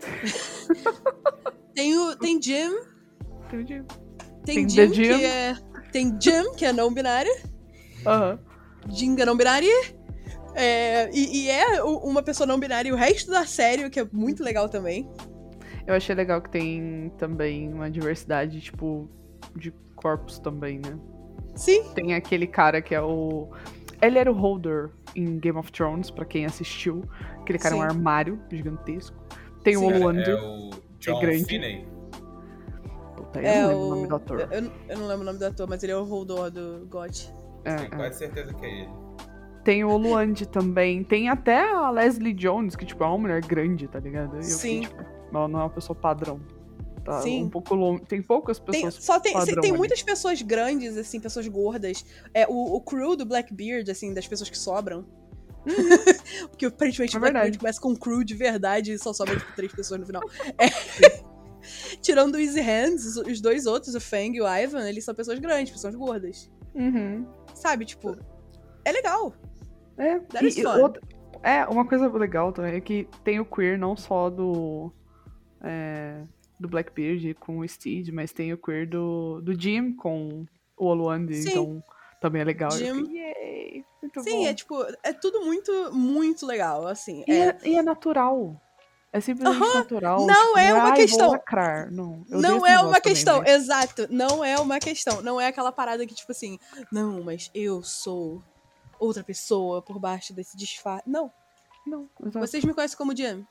[1.74, 2.70] Tem, o, tem Jim.
[3.50, 3.64] Tem,
[4.44, 5.02] Tem Jim, Jim.
[5.18, 5.56] que é.
[5.90, 7.32] Tem Jim, que é não binário.
[8.06, 8.38] Aham.
[8.88, 9.68] Jinga não binária.
[10.54, 13.98] É, e, e é uma pessoa não binária e o resto da série, o que
[13.98, 15.10] é muito legal também.
[15.86, 19.08] Eu achei legal que tem também uma diversidade, tipo,
[19.56, 20.96] de corpos também, né?
[21.56, 23.48] Sim, Tem aquele cara que é o.
[24.00, 27.02] Ele era o Holder em Game of Thrones, pra quem assistiu.
[27.40, 27.86] Aquele cara é um Sim.
[27.86, 29.16] armário gigantesco.
[29.62, 29.84] Tem Sim.
[29.86, 30.28] o Cara, Olander.
[30.28, 31.44] é o John grande.
[31.44, 31.88] Finney.
[33.16, 33.86] Puta, eu é não lembro o.
[33.86, 34.40] o nome do ator.
[34.40, 34.48] Eu,
[34.88, 37.16] eu- não lembro o nome do ator, mas ele é o Holdor do God.
[37.64, 37.96] É, Tenho é.
[37.96, 38.90] quase certeza que é ele.
[39.64, 41.02] Tem o Luand também.
[41.02, 44.34] Tem até a Leslie Jones, que, tipo, é uma mulher grande, tá ligado?
[44.34, 44.82] E eu Sim.
[44.82, 46.38] fiquei, tipo, ela não é uma pessoa padrão.
[47.04, 47.44] Tá Sim.
[47.44, 48.00] um pouco.
[48.06, 49.78] Tem poucas Tem, pessoas só tem, padrão tem ali.
[49.78, 52.04] muitas pessoas grandes, assim, pessoas gordas.
[52.32, 55.04] É, o, o crew do Blackbeard, assim, das pessoas que sobram.
[56.50, 59.54] Porque aparentemente É o Blackbeard começa com um crew de verdade e só sobram, tipo,
[59.54, 60.22] três pessoas no final.
[60.58, 61.24] É.
[62.02, 65.38] Tirando o Easy Hands, os, dois outros, o Fang e o Ivan, eles são pessoas
[65.38, 66.50] grandes, pessoas gordas.
[66.74, 67.26] Uhum.
[67.54, 68.16] Sabe, tipo,
[68.84, 69.32] é legal.
[69.96, 71.00] É, That e- outra-
[71.42, 74.92] é, uma coisa legal também é que tem o queer não só do.
[75.62, 76.22] é,
[76.58, 81.38] do Blackbeard com o Steed, mas tem o queer do, do Jim com o Oluande,
[81.40, 81.82] então
[82.20, 82.70] também é legal.
[82.70, 83.04] Jim.
[83.04, 83.84] fiquei!
[84.02, 84.46] Muito Sim, bom.
[84.46, 87.24] é tipo, é tudo muito, muito legal, assim.
[87.26, 88.60] E É, é, e é natural.
[89.12, 90.26] É simplesmente natural.
[90.26, 93.50] Não tipo, é uma "Ai, vou questão." lacrar." Não, Não é uma também, questão, mas-
[93.50, 94.06] exato.
[94.10, 95.22] Não é uma questão.
[95.22, 96.58] Não é aquela parada que, tipo assim,
[96.90, 98.42] não, mas eu sou
[98.98, 101.08] outra pessoa por baixo desse disfarce.
[101.08, 101.30] Não,
[101.86, 102.40] Não, exato.
[102.46, 103.46] vocês me conhecem como Jim.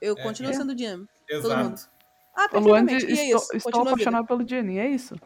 [0.00, 0.54] Eu É, continuo é.
[0.54, 0.96] sendo Jim.
[0.98, 1.08] mundo.
[1.28, 1.88] Exato.
[2.36, 2.76] Ah, O.
[2.76, 3.56] E é estou, isso.
[3.56, 5.16] estou apaixonado pelo Jenny, é isso.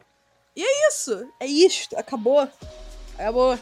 [0.54, 1.96] Isso, é isto.
[1.98, 2.48] Acabou.
[3.18, 3.58] Acabou.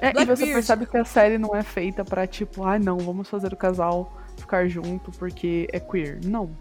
[0.00, 3.28] É, e você percebe que a série não é feita pra, tipo, ah, não, vamos
[3.28, 6.20] fazer o casal ficar junto porque é queer.
[6.24, 6.56] Não.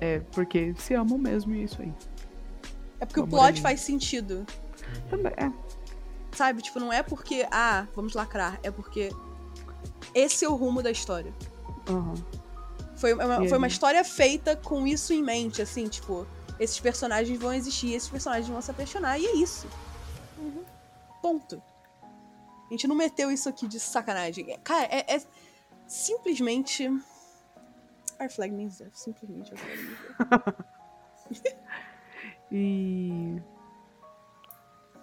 [0.00, 1.92] É porque se amam mesmo e é isso aí.
[3.00, 4.46] É porque o plot faz sentido.
[5.10, 5.52] Também, é.
[6.32, 6.62] Sabe?
[6.62, 8.58] Tipo, não é porque, ah, vamos lacrar.
[8.62, 9.10] É porque
[10.14, 11.32] esse é o rumo da história.
[11.88, 12.14] aham.
[13.02, 16.24] Foi uma, foi uma história feita com isso em mente, assim, tipo,
[16.56, 19.68] esses personagens vão existir, esses personagens vão se apaixonar, e é isso.
[21.20, 21.60] Ponto.
[22.00, 24.56] A gente não meteu isso aqui de sacanagem.
[24.62, 25.22] Cara, é, é
[25.84, 26.86] simplesmente.
[28.20, 28.94] Our flag means death.
[28.94, 31.56] Simplesmente our flag means death.
[32.54, 33.40] E.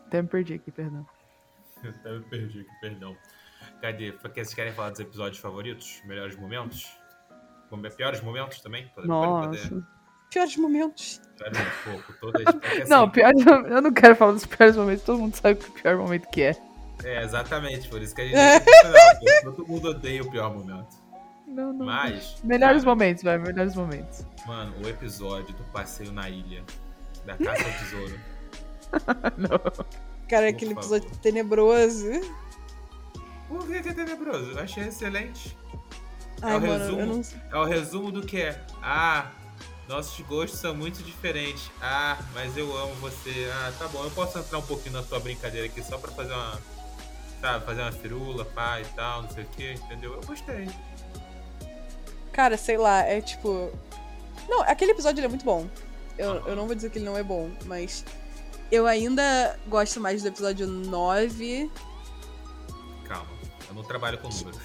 [0.05, 1.05] Até me perdi aqui, perdão.
[1.83, 3.17] Até me perdi aqui, perdão.
[3.81, 4.12] Cadê?
[4.12, 6.01] Vocês querem falar dos episódios favoritos?
[6.05, 6.98] Melhores momentos?
[7.71, 8.84] Mom- Piores momentos também?
[8.95, 9.08] Pode poder.
[9.08, 9.84] Nossa.
[10.29, 11.21] Piores momentos.
[11.38, 12.13] Piores momentos, pouco.
[12.21, 12.43] Todas.
[12.43, 13.32] porque, assim, Não, pior,
[13.67, 16.41] eu não quero falar dos piores momentos, todo mundo sabe que o pior momento que
[16.43, 16.55] é.
[17.03, 17.88] É, exatamente.
[17.89, 18.65] Por isso que a gente.
[19.45, 20.95] Não, Todo mundo odeia o pior momento.
[21.47, 21.86] Não, não.
[21.86, 22.41] Mas.
[22.43, 24.25] Melhores cara, momentos, vai, melhores momentos.
[24.45, 26.63] Mano, o episódio do passeio na ilha.
[27.25, 28.19] Da caça ao tesouro.
[29.38, 29.58] não.
[30.27, 30.97] Cara, Por aquele favor.
[30.97, 32.10] episódio tenebroso.
[33.47, 34.51] Por que que é tenebroso?
[34.51, 35.58] Eu achei excelente.
[36.41, 37.06] Ai, o mano, resumo.
[37.52, 37.60] não.
[37.60, 38.62] É o resumo do que é.
[38.82, 39.32] Ah,
[39.88, 41.69] nossos gostos são muito diferentes.
[41.82, 43.49] Ah, mas eu amo você.
[43.54, 44.04] Ah, tá bom.
[44.04, 46.60] Eu posso entrar um pouquinho na tua brincadeira aqui só pra fazer uma.
[47.41, 50.13] Sabe, fazer uma firula, pá e tal, não sei o que, entendeu?
[50.13, 50.67] Eu gostei.
[52.34, 53.71] Cara, sei lá, é tipo.
[54.47, 55.67] Não, aquele episódio ele é muito bom.
[56.17, 58.04] Eu, eu não vou dizer que ele não é bom, mas.
[58.71, 61.71] Eu ainda gosto mais do episódio 9,
[63.06, 63.32] Calma,
[63.67, 64.62] eu não trabalho com números.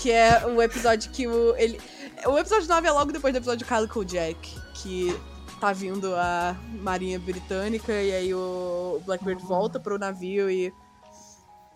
[0.00, 1.54] Que é o episódio que o.
[1.56, 1.80] Ele,
[2.26, 4.38] o episódio 9 é logo depois do episódio Calico Jack,
[4.74, 5.08] que
[5.60, 10.72] tá vindo a Marinha Britânica e aí o Blackbeard volta pro navio e.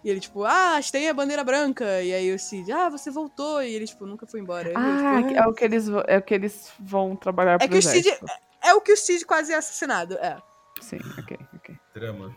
[0.05, 2.03] E ele, tipo, ah, tem a bandeira branca.
[2.03, 3.63] E aí o Cid, ah, você voltou.
[3.63, 4.69] E ele, tipo, nunca foi embora.
[4.71, 7.65] E eu, Ah, tipo, é o que eles, é o que eles vão trabalhar pro
[7.67, 8.27] É que o Cid- exército.
[8.65, 10.15] é o que o Cid quase é assassinado.
[10.15, 10.37] É.
[10.81, 11.77] Sim, ok, ok.
[11.95, 12.37] Drama.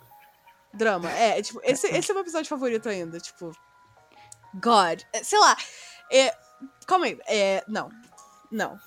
[0.71, 1.09] Drama.
[1.11, 3.19] É, tipo, esse, esse é meu episódio favorito ainda.
[3.19, 3.51] Tipo.
[4.61, 5.01] God.
[5.13, 5.55] É, Sei lá.
[6.11, 6.35] É,
[6.87, 7.19] calma aí.
[7.27, 7.89] É, não.
[8.51, 8.77] Não.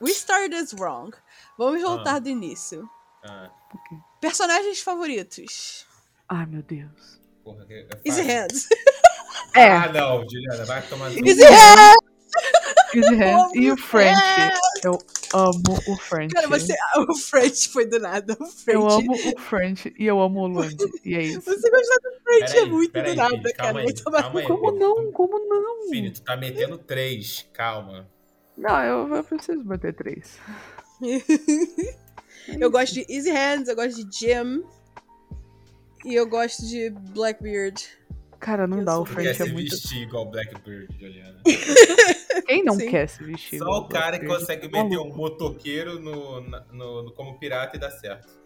[0.00, 1.14] We started this wrong.
[1.58, 2.88] Vamos voltar do início.
[3.24, 3.50] Ah.
[4.20, 5.86] Personagens favoritos.
[6.28, 7.20] Ai, meu Deus.
[7.44, 8.22] porra, que é Easy.
[8.22, 8.68] Hands.
[9.54, 11.10] É, Ah, não, Juliana, vai tomar.
[11.12, 11.96] Easy Hands!
[12.94, 13.54] Easy Hands.
[13.54, 14.20] E o French.
[14.38, 14.50] É.
[14.86, 14.98] Eu
[15.34, 16.34] amo o French.
[16.34, 16.74] Cara, você.
[17.08, 18.36] O French foi do nada.
[18.40, 18.80] O French.
[18.80, 20.76] Eu amo o French e eu amo o Luand.
[21.04, 21.40] E é isso.
[21.42, 23.78] Você gostar do French é muito do nada, Fini, cara.
[23.80, 24.46] aí, calma aí.
[24.46, 25.12] Como não?
[25.12, 25.88] Como não?
[25.90, 28.08] Fini, tu tá metendo três, calma.
[28.56, 30.38] Não, eu, eu preciso bater três.
[32.60, 34.62] eu gosto de Easy Hands, eu gosto de Jim.
[36.04, 37.86] E eu gosto de Blackbeard.
[38.38, 39.70] Cara, não Eu dá, o French é muito.
[39.70, 41.42] vestir igual Blackbird, Juliana.
[42.46, 42.90] Quem não Sim.
[42.90, 43.58] quer se vestir?
[43.58, 47.90] Só o cara que consegue meter um motoqueiro no, no- no- como pirata e dá
[47.90, 48.38] certo.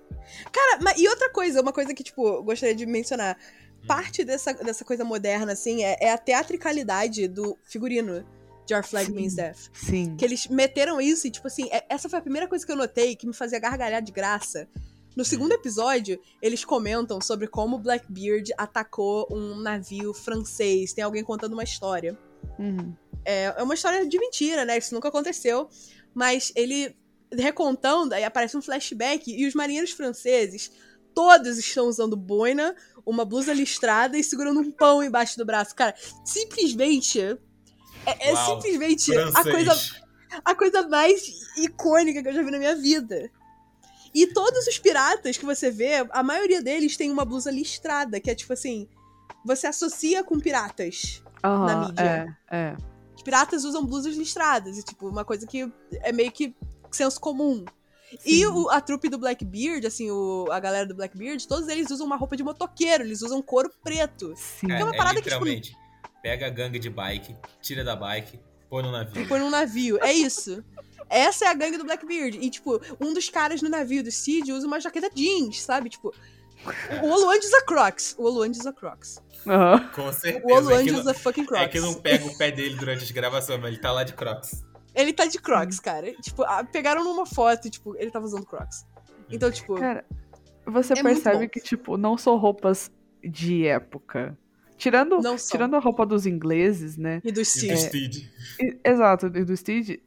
[0.53, 3.37] Cara, mas, e outra coisa, uma coisa que, tipo, gostaria de mencionar.
[3.83, 3.87] Hum.
[3.87, 8.25] Parte dessa, dessa coisa moderna, assim, é, é a teatricalidade do figurino
[8.67, 9.15] de Our Flag Sim.
[9.15, 9.69] Means Death.
[9.73, 10.17] Sim.
[10.17, 12.77] Que eles meteram isso e, tipo assim, é- essa foi a primeira coisa que eu
[12.77, 14.67] notei que me fazia gargalhar de graça.
[15.15, 20.93] No segundo episódio, eles comentam sobre como Blackbeard atacou um navio francês.
[20.93, 22.19] Tem alguém contando uma história.
[22.59, 22.95] Uhum.
[23.25, 24.79] É, é uma história de mentira, né?
[24.79, 25.69] Isso nunca aconteceu.
[26.15, 26.97] Mas ele
[27.33, 30.71] recontando, aí aparece um flashback e os marinheiros franceses
[31.15, 32.75] todos estão usando boina,
[33.07, 35.75] uma blusa listrada e segurando um pão embaixo do braço.
[35.75, 37.21] Cara, simplesmente.
[37.21, 39.81] É, é Uau, simplesmente a coisa,
[40.45, 41.23] a coisa mais
[41.57, 43.31] icônica que eu já vi na minha vida.
[44.15, 48.31] E todos os piratas que você vê, a maioria deles tem uma blusa listrada, que
[48.31, 48.89] é tipo assim.
[49.45, 51.23] Você associa com piratas.
[51.43, 52.39] Aham, mídia.
[52.51, 52.77] É, é.
[53.15, 54.79] Os piratas usam blusas listradas.
[54.79, 56.55] E, tipo, uma coisa que é meio que
[56.91, 57.65] senso comum.
[58.25, 58.47] E Sim.
[58.47, 62.17] o- a trupe do Blackbeard, assim, o, a galera do Blackbeard, todos eles usam uma
[62.17, 64.35] roupa de motoqueiro, eles usam couro preto.
[64.37, 64.71] Sim.
[64.71, 65.45] É, é uma é parada que, tipo,
[66.23, 68.39] pega a gangue de bike, tira da bike,
[68.71, 69.23] põe no navio.
[69.23, 69.99] E põe num navio.
[70.03, 70.65] É isso.
[71.09, 72.39] Essa é a gangue do Blackbeard.
[72.41, 75.91] E, tipo, um dos caras no navio do Cid usa uma jaqueta jeans, sabe?
[75.91, 76.15] Tipo,
[77.03, 78.15] o Oluand usa Crocs.
[78.19, 79.23] O Oluand usa Crocs.
[79.47, 79.89] Aham.
[79.95, 80.45] Com certeza.
[80.47, 81.65] O Oluand é, que não, usa fucking Crocs.
[81.65, 84.13] é que não pega o pé dele durante as gravações, mas ele tá lá de
[84.15, 84.65] crocs.
[84.95, 86.13] Ele tá de Crocs, cara.
[86.23, 88.87] Tipo, pegaram numa foto e, tipo, ele tava usando Crocs.
[89.29, 90.05] Então, tipo, Cara,
[90.65, 94.39] você É percebe que, tipo, não são roupas de época.
[94.77, 95.51] Tirando, Não são.
[95.53, 97.21] tirando a roupa dos ingleses, né?
[97.25, 97.73] e do E Steve.
[97.75, 98.17] do Steed.
[98.61, 100.01] E- exato, e do Steed.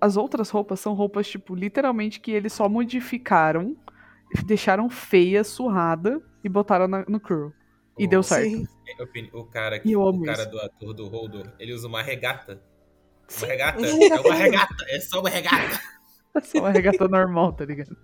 [0.00, 3.76] As outras roupas são roupas, tipo, literalmente que eles só modificaram,
[4.46, 7.52] deixaram feia, surrada e botaram na- no crew.
[8.02, 8.50] E deu certo.
[8.50, 8.66] Sim.
[9.32, 10.50] O, cara, E eu o cara isso.
[10.50, 12.60] do ator do Holdor, ele usa uma regata.
[13.28, 13.46] Sim.
[13.46, 13.78] Uma regata?
[13.86, 15.80] É uma regata, é só uma regata.
[16.42, 17.96] Só uma regata normal, tá ligado?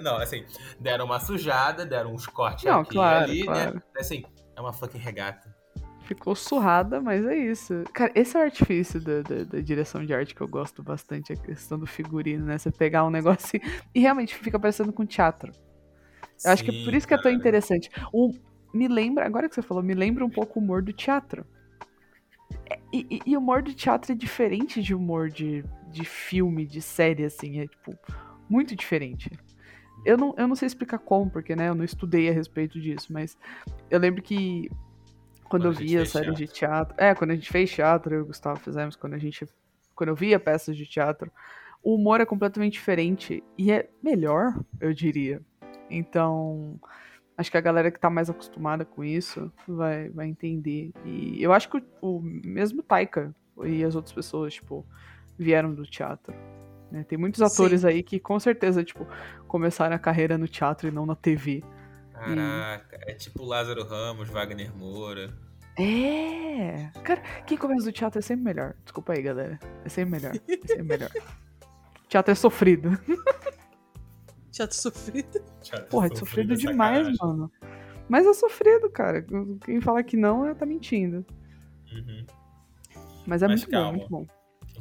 [0.00, 0.44] Não, assim,
[0.80, 3.74] deram uma sujada, deram uns cortes Não, aqui claro, ali, claro.
[3.74, 3.82] né?
[3.98, 5.54] Assim, é uma fucking regata.
[6.02, 7.82] Ficou surrada, mas é isso.
[7.92, 11.32] Cara, esse é o artifício da, da, da direção de arte que eu gosto bastante,
[11.32, 12.58] a questão do figurino, né?
[12.58, 15.50] Você pegar um negócio e, e realmente fica parecendo com teatro.
[16.44, 17.90] Eu acho que é por isso que é tão interessante.
[18.12, 18.32] O,
[18.72, 21.44] me lembra, agora que você falou, me lembra um pouco o humor do teatro.
[22.70, 26.66] É, E, e, e o humor do teatro é diferente de humor de, de filme,
[26.66, 27.60] de série, assim.
[27.60, 27.96] É, tipo,
[28.48, 29.30] muito diferente.
[30.04, 33.12] Eu não, eu não sei explicar como, porque, né, eu não estudei a respeito disso,
[33.12, 33.36] mas
[33.90, 34.70] eu lembro que
[35.48, 36.94] quando, Quando eu a via fez séries de teatro.
[36.98, 39.46] É, quando a gente fez teatro, eu e o Gustavo fizemos, quando a gente.
[39.94, 41.32] Quando eu via peças de teatro,
[41.82, 45.40] o humor é completamente diferente e é melhor, eu diria.
[45.88, 46.78] Então,
[47.36, 50.92] acho que a galera que tá mais acostumada com isso vai, vai entender.
[51.04, 54.86] E eu acho que o, o mesmo Taika e as outras pessoas, tipo,
[55.38, 56.34] vieram do teatro.
[56.90, 57.04] né?
[57.04, 59.06] Tem muitos atores aí que com certeza, tipo,
[59.46, 61.62] começaram a carreira no teatro e não na TV.
[62.12, 65.30] Caraca, é tipo Lázaro Ramos, Wagner Moura.
[65.78, 66.88] É!
[67.04, 68.74] Cara, quem começa do teatro é sempre melhor.
[68.82, 69.58] Desculpa aí, galera.
[69.84, 70.34] É sempre melhor.
[70.34, 71.10] É sempre melhor.
[72.08, 72.98] teatro é sofrido.
[74.64, 75.42] Tô sofrido.
[75.62, 77.18] Já Porra, é sofri sofrido dessa demais, sacanagem.
[77.20, 77.52] mano.
[78.08, 79.26] Mas é sofrido, cara.
[79.64, 81.26] Quem fala que não, é- tá mentindo.
[81.92, 82.24] Uhum.
[83.26, 83.90] Mas é Mas muito calma.
[83.92, 84.26] bom, muito bom.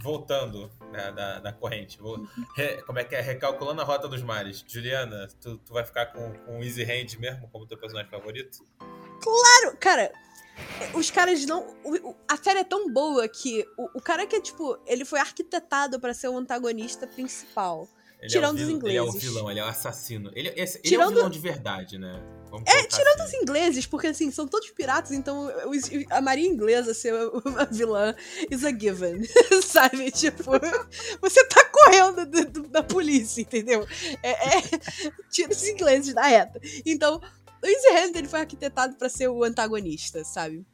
[0.01, 3.21] Voltando da, da, da corrente, vou, re- como é que é?
[3.21, 4.63] Recalculando a rota dos mares.
[4.67, 8.59] Juliana, tu, tu vai ficar com, com o Easy Hand mesmo como teu personagem favorito?
[9.21, 10.11] Claro, cara,
[10.93, 11.65] os caras não.
[12.27, 15.99] a série é tão boa que o, o cara que é, tipo, ele foi arquitetado
[15.99, 17.87] pra ser o antagonista principal.
[18.21, 19.21] Ele Tirando é os vil- Ele é o ingleses.
[19.29, 20.31] vilão, ele é o assassino.
[20.33, 22.21] Ele, esse- ele é Tirando- o vilão de verdade, né?
[22.49, 23.37] Vamos É, tirando assim.
[23.37, 27.13] os ingleses, porque assim, são todos piratas, então os- a marinha inglesa ser
[27.57, 28.15] a vilã
[28.49, 29.21] is a given,
[29.65, 30.09] sabe?
[30.11, 30.51] Tipo,
[31.21, 33.85] você tá correndo do- do- da polícia, entendeu?
[34.23, 34.61] É, é,
[35.29, 36.59] tira os ingleses da reta.
[36.85, 37.19] Então,
[37.63, 40.65] o Easy Hand ele foi arquitetado pra ser o antagonista, sabe?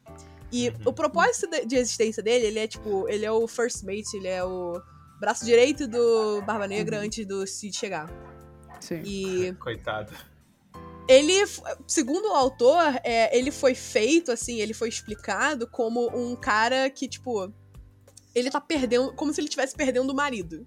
[0.52, 0.76] E Uhum.
[0.86, 4.28] o propósito de, de existência dele, ele é tipo, ele é o first mate, ele
[4.28, 4.80] é o
[5.22, 7.04] braço direito do Barba Negra Uhum.
[7.04, 8.10] antes do Cid chegar.
[8.80, 9.00] Sim.
[9.06, 10.12] E Coitado.
[11.08, 11.32] ele,
[11.86, 17.06] segundo o autor, é, ele foi feito, assim, ele foi explicado como um cara que,
[17.08, 17.52] tipo,
[18.34, 20.66] ele tá perdendo, como se ele estivesse perdendo o marido.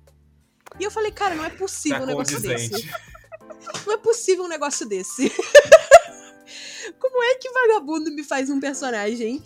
[0.80, 2.70] E eu falei, cara, não é possível Tá um negócio condizente.
[2.70, 2.90] desse.
[3.88, 5.32] Não é possível um negócio desse.
[7.00, 9.44] como é que vagabundo me faz um personagem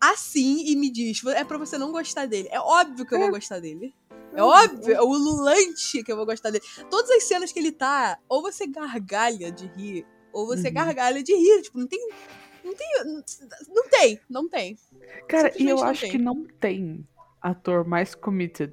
[0.00, 2.48] assim e me diz, é pra você não gostar dele?
[2.50, 3.94] É óbvio que eu vou gostar dele.
[4.34, 6.64] É óbvio, é o ululante que eu vou gostar dele.
[6.90, 10.74] Todas as cenas que ele tá, ou você gargalha de rir, ou você Uhum.
[10.74, 11.62] gargalha de rir.
[11.62, 12.08] Tipo, não tem.
[12.64, 12.88] Não tem.
[13.68, 14.78] Não tem, não tem.
[15.28, 16.10] Cara, e eu acho tem.
[16.12, 17.06] que não tem
[17.40, 18.72] ator mais committed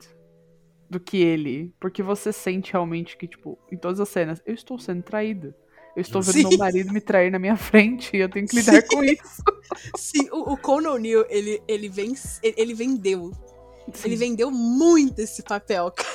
[0.89, 1.73] do que ele.
[1.79, 5.55] Porque você sente realmente que, tipo, em todas as cenas, eu estou sendo traída.
[5.95, 6.49] Eu estou vendo Sim.
[6.49, 9.41] meu marido me trair na minha frente e eu tenho que lidar com isso.
[9.95, 12.73] Sim, o, o Conan O'Neill, ele, ele, ele, ele
[13.87, 14.01] vendeu.
[14.05, 16.09] Ele Sim, vendeu muito esse papel, cara.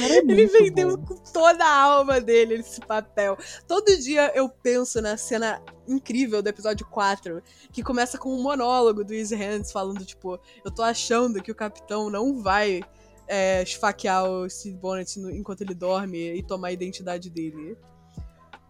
[0.00, 1.04] é Ele vendeu bom.
[1.04, 3.36] com toda a alma dele esse papel.
[3.66, 9.04] Todo dia eu penso na cena incrível do episódio 4, que começa com um monólogo
[9.04, 12.82] do Easy Hands falando, tipo, eu tô achando que o capitão não vai
[13.28, 17.76] é, esfaquear o Steve Bonnet enquanto ele dorme e tomar a identidade dele.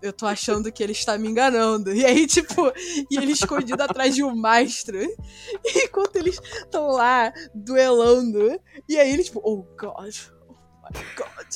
[0.03, 1.95] Eu tô achando que ele está me enganando.
[1.95, 2.73] E aí, tipo,
[3.11, 4.99] e ele escondido atrás de um mastro.
[5.01, 5.15] E
[5.87, 8.61] enquanto eles estão lá duelando.
[8.89, 10.15] E aí ele, tipo, oh God,
[10.49, 10.55] oh
[10.93, 11.55] my God,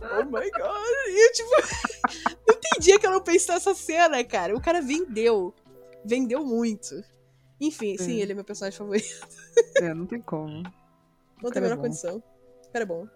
[0.00, 1.08] oh my God.
[1.08, 1.50] E eu, tipo,
[2.46, 4.56] não tem dia que eu não penso nessa cena, cara.
[4.56, 5.52] O cara vendeu.
[6.04, 7.02] Vendeu muito.
[7.60, 8.22] Enfim, sim, É.
[8.22, 9.26] ele é meu personagem favorito.
[9.78, 10.62] É, não tem como.
[11.42, 11.82] Não tem a é menor bom.
[11.82, 12.22] condição.
[12.64, 13.08] O cara é bom.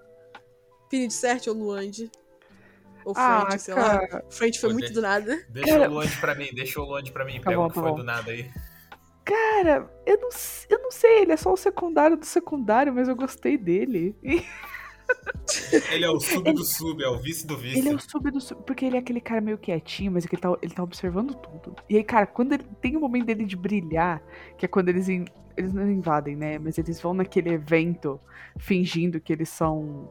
[0.90, 2.10] Pini de Cert ou Luande?
[3.04, 3.98] Ou Ah, French, sei lá.
[4.06, 4.24] cara.
[4.30, 5.46] Frente foi Pô, muito deixa- do nada.
[5.50, 7.34] Deixa Cara- o Luande pra mim, deixa o Luande pra mim.
[7.40, 7.96] Tá Pega bom, o que tá foi bom.
[7.96, 8.50] do nada aí.
[9.24, 10.28] Cara, eu não,
[10.68, 14.16] eu não sei, ele é só o secundário do secundário, mas eu gostei dele.
[15.90, 17.78] Ele é o sub do sub, é o vice do vice.
[17.78, 20.28] Ele é o sub do sub, porque ele é aquele cara meio quietinho, mas é
[20.28, 21.76] que ele tá, ele tá observando tudo.
[21.88, 24.22] E aí, cara, quando ele tem o momento dele de brilhar,
[24.56, 26.58] que é quando eles, in- eles não invadem, né?
[26.58, 28.18] Mas eles vão naquele evento
[28.58, 30.10] fingindo que eles são.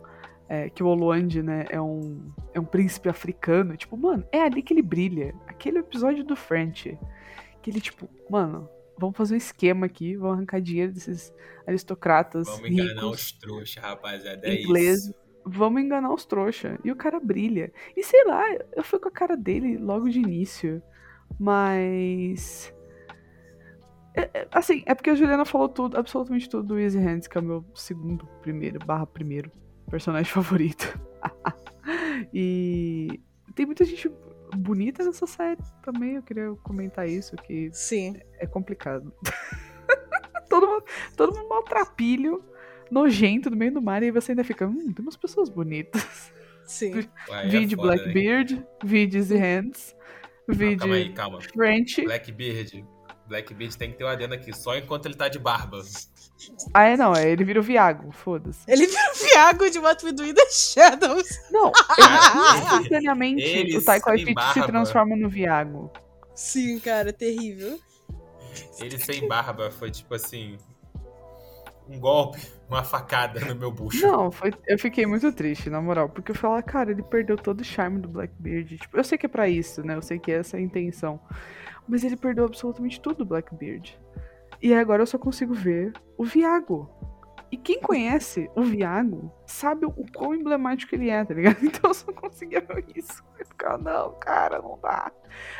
[0.51, 3.77] É, que o Oluande, né, é um, é um príncipe africano.
[3.77, 5.33] Tipo, mano, é ali que ele brilha.
[5.47, 6.99] Aquele episódio do French.
[7.61, 8.67] Que ele, tipo, mano,
[8.99, 11.33] vamos fazer um esquema aqui, vamos arrancar dinheiro desses
[11.65, 14.45] aristocratas Vamos enganar ricos os trouxas, rapaziada.
[14.45, 15.15] É inglês, isso.
[15.45, 16.77] vamos enganar os trouxa.
[16.83, 17.71] E o cara brilha.
[17.95, 18.43] E sei lá,
[18.75, 20.83] eu fui com a cara dele logo de início.
[21.39, 22.73] Mas.
[24.13, 27.37] é- é- assim, é porque a Juliana falou tudo, absolutamente tudo do Easy Hands, que
[27.37, 29.49] é o meu segundo primeiro, barra primeiro
[29.91, 30.99] personagem favorito.
[32.33, 33.19] e
[33.53, 34.09] tem muita gente
[34.55, 38.15] bonita nessa série também, eu queria comentar isso, que Sim.
[38.39, 39.13] é complicado.
[40.49, 42.43] todo, mundo, todo mundo maltrapilho,
[42.89, 46.31] nojento no meio do mar, e você ainda fica, hum, tem umas pessoas bonitas.
[46.65, 46.95] Sim.
[46.95, 47.97] Ué, é Vide foda, né?
[47.97, 49.95] Blackbeard, vide Easy Hands,
[50.47, 51.41] vide calma aí, calma.
[51.41, 52.01] French.
[52.03, 52.85] Blackbeard.
[53.31, 55.81] Blackbeard tem que ter o adendo aqui, só enquanto ele tá de barba.
[56.73, 58.59] Ah, é não, é, ele vira o Viago, foda-se.
[58.67, 61.29] Ele vira o Viago de What We Do in the Shadows.
[61.49, 65.91] Não, ele, instantaneamente ele o Waititi se transforma no Viago.
[66.35, 67.79] Sim, cara, terrível.
[68.79, 70.57] Ele sem barba foi tipo assim.
[71.87, 72.39] Um golpe,
[72.69, 74.05] uma facada no meu bucho.
[74.05, 77.59] Não, foi, eu fiquei muito triste, na moral, porque eu falava, cara, ele perdeu todo
[77.61, 78.77] o charme do Blackbeard.
[78.77, 79.95] Tipo, eu sei que é pra isso, né?
[79.95, 81.19] Eu sei que essa é a intenção.
[81.87, 83.99] Mas ele perdeu absolutamente tudo do Blackbeard.
[84.61, 86.89] E agora eu só consigo ver o Viago.
[87.51, 91.57] E quem conhece o Viago sabe o quão emblemático ele é, tá ligado?
[91.65, 93.23] Então eu só conseguia ver isso.
[93.37, 95.11] Eu ficava, não, cara, não dá.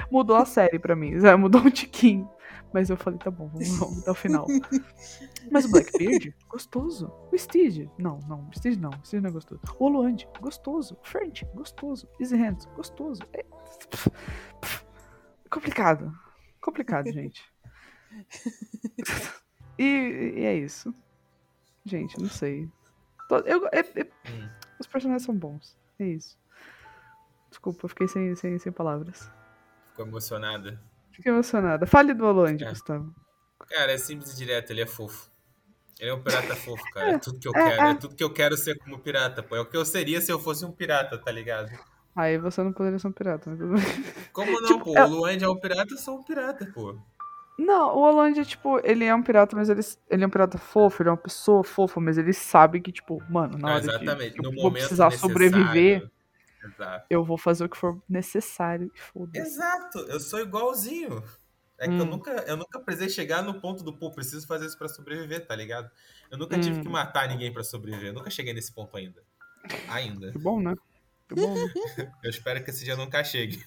[0.10, 1.42] Mudou a série pra mim, sabe?
[1.42, 2.30] mudou um tiquinho.
[2.74, 4.48] Mas eu falei, tá bom, vamos, vamos até o final.
[5.52, 7.12] Mas o Blackbeard, gostoso.
[7.30, 9.62] O Steed, não, não, o Steed não, o Steed não é gostoso.
[9.78, 10.98] O Oluande, gostoso.
[11.02, 12.08] O French, gostoso.
[12.20, 13.22] Easy Hands, gostoso.
[13.34, 13.44] É...
[15.52, 16.12] Complicado.
[16.62, 17.44] Complicado, gente.
[19.78, 20.94] e, e é isso.
[21.86, 22.70] Gente, não sei.
[23.46, 24.50] Eu- é- é- Hum.
[24.80, 25.78] Os personagens são bons.
[26.00, 26.38] É isso.
[27.50, 29.30] Desculpa, eu fiquei sem, sem, sem palavras.
[29.90, 30.82] Ficou emocionada.
[31.12, 31.86] Fiquei emocionada.
[31.86, 32.70] Fale do Oluande, É.
[32.70, 33.14] Gustavo.
[33.70, 35.30] Cara, é simples e direto, ele é fofo.
[36.00, 37.12] Ele é um pirata fofo, cara.
[37.12, 37.82] É tudo que eu é, quero.
[37.82, 37.92] é.
[37.92, 39.56] É tudo que eu quero ser como pirata, pô.
[39.56, 41.70] É o que eu seria se eu fosse um pirata, tá ligado?
[42.16, 43.84] Aí você não poderia ser um pirata, mas tudo bem.
[44.34, 44.98] Como não, Tipo, pô?
[44.98, 46.98] é- O Luande é um pirata, eu sou um pirata, pô.
[47.58, 51.02] Não, o Holland, tipo, ele é um pirata, mas ele, ele é um pirata fofo,
[51.04, 54.34] ele é uma pessoa fofa, mas ele sabe que, tipo, mano, na Ah, hora exatamente.
[54.34, 55.34] que eu no vou momento precisar necessário.
[55.36, 56.12] sobreviver,
[56.64, 57.06] Exato.
[57.10, 59.40] eu vou fazer o que for necessário e foda-se.
[59.48, 61.24] Exato, eu sou igualzinho.
[61.78, 62.10] É que eu Hum.
[62.10, 65.56] nunca, eu nunca precisei chegar no ponto do, pô, preciso fazer isso pra sobreviver, tá
[65.56, 65.90] ligado?
[66.32, 66.84] Eu nunca tive Hum.
[66.84, 68.10] que matar ninguém pra sobreviver.
[68.10, 69.22] Eu nunca cheguei nesse ponto ainda.
[69.90, 70.32] Ainda.
[70.32, 70.74] Que bom, né?
[71.34, 71.74] Que bom, né?
[72.24, 73.64] Eu espero que esse dia nunca chegue.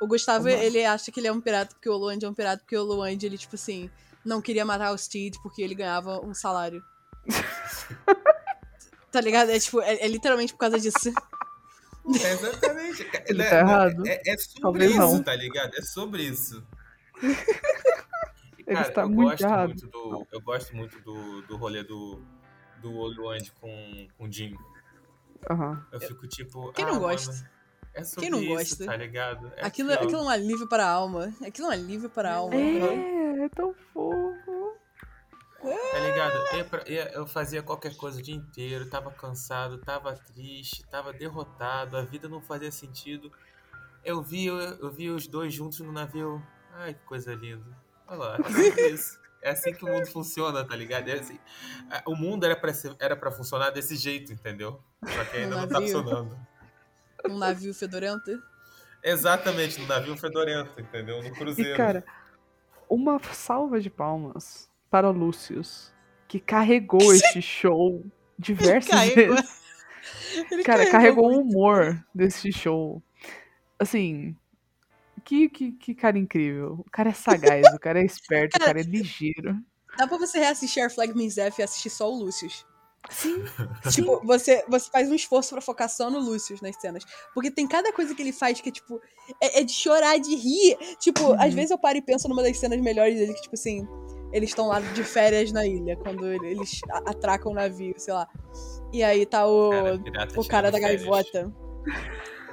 [0.00, 2.58] O Gustavo, ele acha que ele é um pirata porque o Luand é um pirata,
[2.62, 3.88] porque o Luand, ele, tipo assim,
[4.24, 6.82] não queria matar o Steed porque ele ganhava um salário.
[9.12, 9.50] tá ligado?
[9.50, 11.12] É tipo, é, é literalmente por causa disso.
[12.22, 13.06] É exatamente.
[13.26, 14.02] Ele É- tá errado.
[14.06, 15.22] É, é sobre Talvez isso, não.
[15.22, 15.74] tá ligado?
[15.76, 16.66] É sobre isso.
[17.22, 17.34] Ele
[18.76, 19.68] cara, está eu muito gosto errado.
[19.68, 22.20] muito do, eu gosto muito do, do rolê do,
[22.82, 24.54] do Oluand com, com o Jim.
[25.50, 25.86] Aham.
[25.92, 26.72] Eu fico tipo.
[26.72, 27.50] Quem ah, não mano, gosta?
[27.94, 28.86] é sobre Quem não isso, gosta?
[28.86, 29.52] tá ligado?
[29.56, 31.32] É Aquilo, aquilo é um alívio para a alma.
[31.46, 32.56] Aquilo é um alívio para a alma.
[32.56, 34.74] É, é tão fofo.
[35.62, 36.86] Tá ligado?
[36.86, 42.28] Eu, fazia qualquer coisa o dia inteiro, tava cansado, tava triste, tava derrotado, a vida
[42.28, 43.32] não fazia sentido.
[44.04, 46.42] Eu vi, eu, eu vi os dois juntos no navio.
[46.74, 47.64] Ai, que coisa linda.
[48.06, 48.36] Olha lá,
[48.76, 49.18] é isso.
[49.44, 51.06] É assim que o mundo funciona, tá ligado?
[51.08, 51.38] É assim.
[51.90, 54.80] Ah, O mundo era pra, ser, era pra funcionar desse jeito, entendeu?
[55.06, 56.36] Só que ainda No não tá funcionando.
[57.28, 58.42] Um navio fedorento.
[59.02, 61.22] Exatamente, no navio fedorento, entendeu?
[61.22, 61.72] No cruzeiro.
[61.74, 62.02] E, cara,
[62.88, 65.92] uma salva de palmas para o Lúcius,
[66.26, 68.02] que carregou este show
[68.38, 69.36] diversas Carregou.
[69.36, 69.62] vezes.
[70.50, 71.50] Ele Cara, carregou o muito.
[71.56, 73.02] humor desse show.
[73.78, 74.34] Assim,
[75.24, 76.74] que, que, que cara incrível.
[76.86, 79.56] O cara é sagaz, o cara é esperto, o Cara, é ligeiro.
[79.96, 82.66] Dá pra você reassistir Our Flag Means Death e assistir só o Lucius.
[83.10, 83.44] Sim,
[83.92, 87.04] Tipo, você, você faz um esforço pra focar só no Lucius nas cenas.
[87.34, 89.00] Porque tem cada coisa que ele faz que é, tipo,
[89.40, 90.76] é, é de chorar, de rir.
[90.98, 91.40] Tipo, Uhum.
[91.42, 93.86] às vezes eu paro e penso numa das cenas melhores dele, que, tipo assim,
[94.32, 98.26] eles estão lá de férias na ilha, quando ele- eles atracam o navio, sei lá.
[98.92, 101.52] E aí tá o, Cara, o cara da gaivota.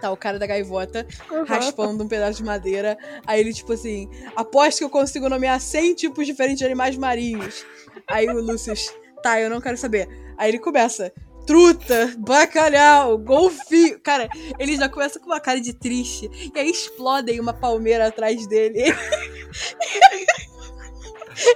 [0.01, 1.05] Tá o cara da gaivota
[1.45, 2.97] raspando um pedaço de madeira.
[3.25, 7.63] Aí ele, tipo assim, aposto que eu consigo nomear 100 tipos diferentes de animais marinhos.
[8.07, 8.91] Aí o Lucius,
[9.21, 10.09] tá, eu não quero saber.
[10.37, 11.13] Aí ele começa,
[11.45, 13.99] truta, bacalhau, golfinho.
[13.99, 14.27] Cara,
[14.57, 16.51] ele já começa com uma cara de triste.
[16.53, 18.79] E aí explodem uma palmeira atrás dele.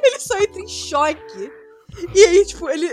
[0.03, 1.51] ele só entra em choque.
[2.13, 2.87] E aí, tipo, ele,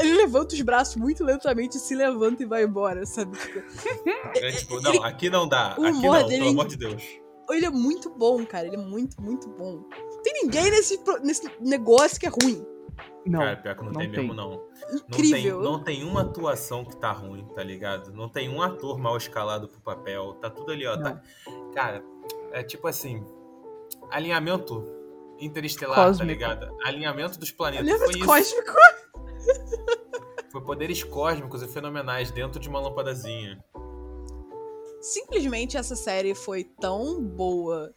[0.00, 3.36] ele levanta os braços muito lentamente, se levanta e vai embora, sabe?
[3.38, 3.62] Tipo,
[4.38, 5.74] É, tipo, não, aqui não dá.
[5.78, 7.02] O Aqui não, dele pelo é amor de Deus.
[7.50, 8.66] Ele é muito bom, cara.
[8.66, 9.84] Ele é muito, muito bom.
[10.22, 12.64] Tem ninguém nesse, nesse negócio que é ruim.
[13.24, 14.20] Não, Cara, pior que não, não tem, tem.
[14.20, 14.50] mesmo, não.
[14.50, 15.56] Não Incrível.
[15.60, 18.12] tem, não tem uma atuação que tá ruim, tá ligado?
[18.12, 20.34] Não tem um ator mal escalado pro papel.
[20.40, 20.96] Tá tudo ali, ó.
[20.96, 21.20] tá-
[21.74, 22.04] Cara,
[22.52, 23.24] é tipo assim.
[24.10, 24.86] Alinhamento
[25.38, 26.18] interestelar, Cósmico.
[26.18, 26.76] tá ligado?
[26.84, 27.86] Alinhamento dos planetas.
[27.86, 28.26] Lembra Foi do isso.
[28.26, 28.72] cósmico?
[30.52, 33.62] Foi poderes cósmicos e fenomenais dentro de uma lâmpadazinha.
[35.00, 37.94] Simplesmente essa série foi tão boa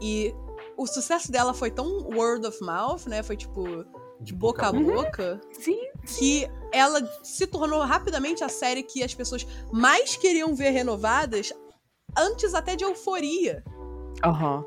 [0.00, 0.32] e
[0.76, 3.22] o sucesso dela foi tão word of mouth, né?
[3.22, 3.84] Foi tipo
[4.20, 5.78] De boca a boca boca, Sim,
[6.16, 11.52] que ela se tornou rapidamente a série que as pessoas mais queriam ver renovadas
[12.16, 13.62] antes até de Euforia,
[14.24, 14.64] aham.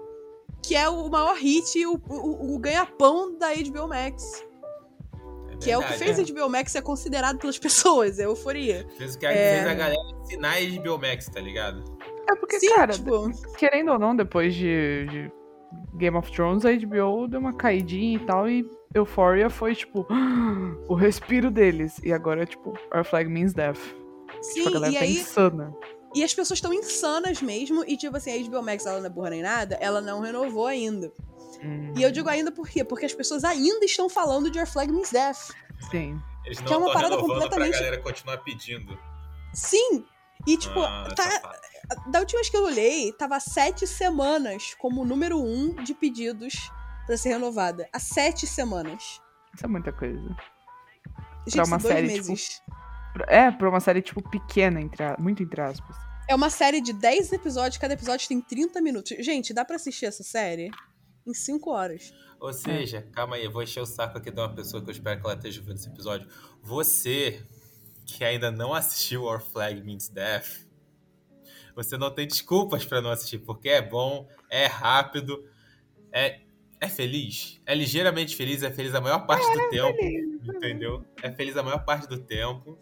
[0.64, 4.43] Que é o maior hit, o, o, o ganha-pão da HBO Max.
[5.51, 8.86] É Que é o que fez a HBO Max ser considerado pelas pessoas, é Euforia.
[8.97, 9.55] Fez o que a- É.
[9.57, 11.84] fez a galera ensinar a HBO Max, tá ligado?
[12.30, 15.32] É porque, Sim, cara, tipo, querendo ou não, depois de, de
[15.95, 20.05] Game of Thrones, a HBO deu uma caidinha e tal, e Euphoria foi, tipo,
[20.88, 21.97] o respiro deles.
[22.03, 23.80] E agora, tipo, Our Flag Means Death.
[24.41, 25.74] sim, tipo, a galera e tá aí insana.
[26.16, 27.84] E as pessoas estão insanas mesmo.
[27.88, 30.66] E, tipo assim, a HBO Max, ela não é burra nem nada, ela não renovou
[30.68, 31.12] ainda.
[31.64, 32.84] Hum, E eu digo ainda por quê?
[32.84, 35.51] Porque as pessoas ainda estão falando de Our Flag Means Death.
[35.91, 36.20] Sim.
[36.45, 38.97] Eles não Que é uma estão parada completamente- pra galera continuar pedindo.
[39.53, 40.05] Sim!
[40.47, 41.60] E, tipo, ah, tá, safado.
[42.12, 45.93] da última vez que eu olhei, tava há sete semanas como o número um de
[45.93, 46.72] pedidos
[47.05, 47.89] pra ser renovada.
[47.91, 49.22] Há sete semanas.
[49.53, 50.22] Isso é muita coisa.
[51.45, 52.62] Gente, uma são dois série, tipo, meses.
[53.28, 55.95] É, pra uma série, tipo, pequena, entre a- muito entre aspas.
[56.30, 59.18] É uma série de 10 episódios, cada episódio tem 30 minutos.
[59.26, 60.70] Gente, dá pra assistir essa série
[61.26, 62.14] em 5 horas.
[62.39, 64.93] Ou seja, calma aí, eu vou encher o saco aqui de uma pessoa que eu
[64.93, 66.28] espero que ela esteja vendo esse episódio.
[66.62, 67.41] Você
[68.05, 70.68] que ainda não assistiu Our Flag Means Death,
[71.76, 75.43] você não tem desculpas pra não assistir, porque é bom, é rápido,
[76.12, 76.39] é,
[76.80, 79.97] é feliz, é ligeiramente feliz, é feliz a maior parte do tempo,
[80.55, 81.05] entendeu?
[81.22, 82.78] É feliz a maior parte do tempo.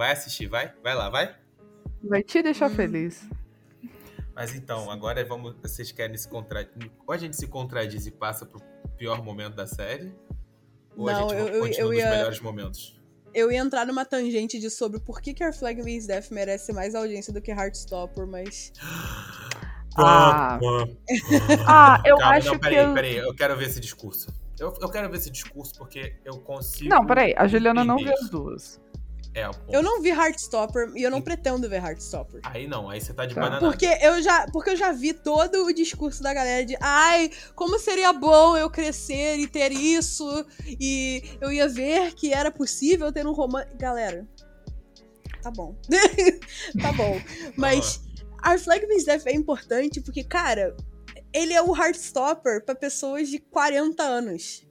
[0.00, 0.72] Vai assistir, vai?
[0.82, 1.34] Vai lá, vai?
[2.02, 2.74] Vai te deixar Hum.
[2.74, 3.28] feliz.
[4.34, 5.54] Mas então, agora vamos.
[5.60, 6.90] Vocês querem se contradizer?
[7.06, 8.62] Ou a gente se contradiz e passa pro
[8.96, 10.10] pior momento da série?
[10.96, 12.98] Ou a Não, gente eu- eu- continua eu nos ia- melhores momentos?
[13.34, 16.72] Eu ia entrar numa tangente de sobre por que, que Our Flag Means Death merece
[16.72, 18.72] mais audiência do que Heartstopper, mas.
[19.98, 20.58] Ah.
[20.58, 20.88] Pá,
[21.66, 22.60] Ah, eu Calma, acho não, que.
[22.60, 24.32] peraí, eu- peraí, eu quero ver esse discurso.
[24.58, 26.88] Eu, eu quero ver esse discurso porque eu consigo.
[26.88, 28.22] Não, peraí, a Juliana não viu entender.
[28.24, 28.80] as duas.
[29.34, 29.48] É.
[29.68, 32.40] Eu não vi Heartstopper e eu não pretendo ver Heartstopper.
[32.44, 33.42] Aí não, aí você tá de Tá.
[33.42, 33.60] banana.
[33.60, 37.78] Porque eu já, porque eu já vi todo o discurso da galera de ai, como
[37.78, 43.24] seria bom eu crescer e ter isso, e eu ia ver que era possível ter
[43.26, 43.68] um romance.
[43.76, 44.26] Galera,
[45.42, 45.76] tá bom.
[46.82, 47.20] tá bom.
[47.56, 48.00] Mas
[48.44, 50.76] Our Flag Means Death é importante porque, cara,
[51.32, 54.66] ele é o Heartstopper pra pessoas de 40 anos.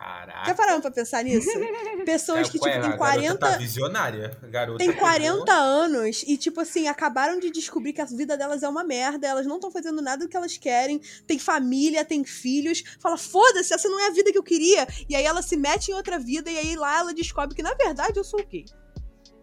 [0.00, 0.46] Caraca.
[0.46, 1.46] Já pararam pra pensar nisso?
[2.06, 2.80] Pessoas que, tipo, é?
[2.80, 3.38] tem A garota 40.
[3.38, 4.38] Tá visionária.
[4.44, 8.62] Garota Tem pegou- 40 anos e, tipo assim, acabaram de descobrir que a vida delas
[8.62, 12.24] é uma merda, elas não estão fazendo nada do que elas querem, tem família, tem
[12.24, 12.82] filhos.
[12.98, 14.86] Fala, foda-se, essa não é a vida que eu queria.
[15.06, 17.74] E aí ela se mete em outra vida e aí lá ela descobre que, na
[17.74, 18.64] verdade, eu sou gay.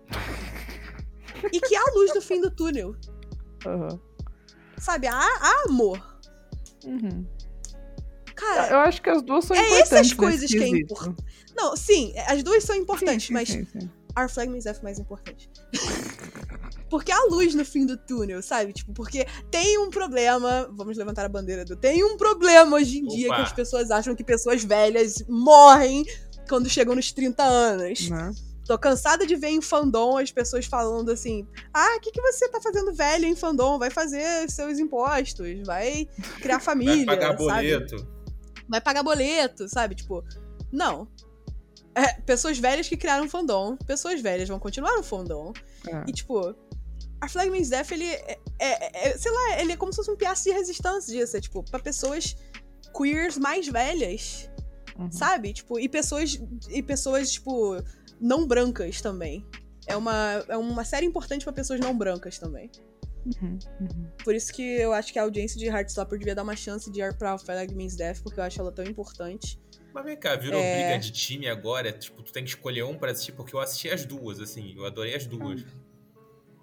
[1.53, 2.95] e que há luz no fim do túnel.
[3.64, 3.99] Aham.
[4.80, 5.05] Sabe?
[5.05, 6.18] Há, há amor.
[6.84, 7.28] Uhum.
[8.38, 9.91] Cara, Eu acho que as duas são É importantes.
[9.91, 11.23] essas nesse coisas que é importante.
[11.55, 13.89] não, sim, as duas são importantes, Sim, sim, mas sim, sim.
[14.17, 15.49] Our Flag Means é mais importante.
[16.89, 18.73] porque há luz no fim do túnel, sabe?
[18.73, 20.67] Tipo, porque tem um problema.
[20.71, 21.75] Vamos levantar a bandeira do.
[21.75, 23.35] Tem um problema hoje em dia Opa.
[23.35, 26.03] que as pessoas acham que pessoas velhas morrem
[26.49, 28.09] quando chegam nos 30 anos.
[28.09, 28.31] Né?
[28.65, 32.49] Tô cansada de ver em fandom as pessoas falando assim: ah, o que, que você
[32.49, 33.77] tá fazendo velho em fandom?
[33.77, 36.07] Vai fazer seus impostos, vai
[36.41, 37.05] criar família.
[37.05, 37.38] Vai pagar sabe?
[37.38, 38.16] boleto.
[38.68, 39.95] Vai pagar boleto, sabe?
[39.95, 40.24] Tipo,
[40.72, 41.07] não.
[41.95, 45.51] É, pessoas velhas que criaram fandom, pessoas velhas vão continuar no fandom.
[45.88, 46.03] É.
[46.07, 46.55] E, tipo,
[47.20, 50.11] a Flag Means Death, ele é, é- é- sei lá, ele é como se fosse
[50.11, 51.36] um piaço de resistência disso.
[51.36, 52.36] É, tipo, pra pessoas
[52.95, 54.49] queers mais velhas,
[54.97, 55.11] Uhum.
[55.11, 55.53] sabe?
[55.53, 56.39] Tipo, e pessoas,
[56.70, 57.78] e pessoas, tipo,
[58.22, 59.45] não brancas também.
[59.88, 62.70] É uma, é uma série importante pra pessoas não brancas também.
[63.41, 64.07] Uhum, uhum.
[64.23, 67.01] Por isso que eu acho que a audiência de Heartstopper devia dar uma chance de
[67.01, 69.59] ir pra Flag Means Death, porque eu acho ela tão importante.
[69.93, 70.84] Mas vem cá, virou É.
[70.89, 71.91] briga de time agora.
[71.91, 74.73] Tipo, tu tem que escolher um pra assistir, porque eu assisti as duas, assim.
[74.78, 75.65] Eu adorei as duas.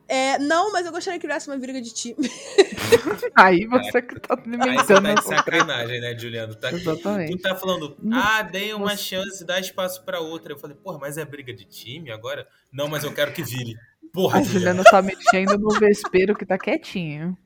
[0.06, 2.16] É, não, mas eu gostaria que virasse uma briga de time.
[3.34, 4.44] Aí você que tá Aí
[4.76, 6.54] você alimentando tá de sacanagem, né, Juliano?
[6.54, 7.36] Tá, Exatamente.
[7.36, 10.52] tu tá falando, Não- ah, dei uma você- chance, dá espaço pra outra.
[10.52, 12.46] Eu falei, porra, mas é briga de time agora?
[12.70, 13.74] Não, mas eu quero que vire.
[14.14, 14.42] Porra, A.
[14.42, 17.36] Juliana tá mexendo no vespeiro que tá quietinho.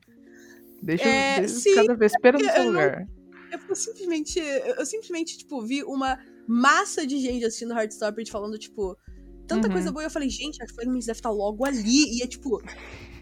[0.81, 3.05] Deixa, É, deixa sim, cada vespeiro no eu seu lugar.
[3.51, 6.17] Eu, eu simplesmente, eu simplesmente, tipo, vi uma
[6.47, 8.95] massa de gente assistindo Heartstopper e falando, tipo,
[9.47, 9.73] tanta Uhum.
[9.73, 10.03] coisa boa.
[10.03, 12.17] E eu falei, gente, a Flag Means Death tá logo ali.
[12.19, 12.61] E é tipo,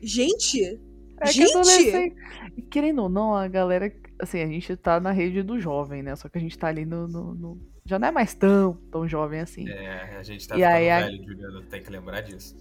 [0.04, 0.80] gente,
[1.20, 1.50] É que Gente!
[1.56, 2.16] adolescente.
[2.56, 3.92] E Querendo ou não, a galera.
[4.20, 6.16] Assim, a gente tá na rede do jovem, né?
[6.16, 7.08] Só que a gente tá ali no.
[7.08, 9.68] no- no- Já não é mais tão, tão jovem assim.
[9.68, 11.62] É, a gente tá E ficando aí, a- velho, Juliano.
[11.64, 12.56] Tem que lembrar disso.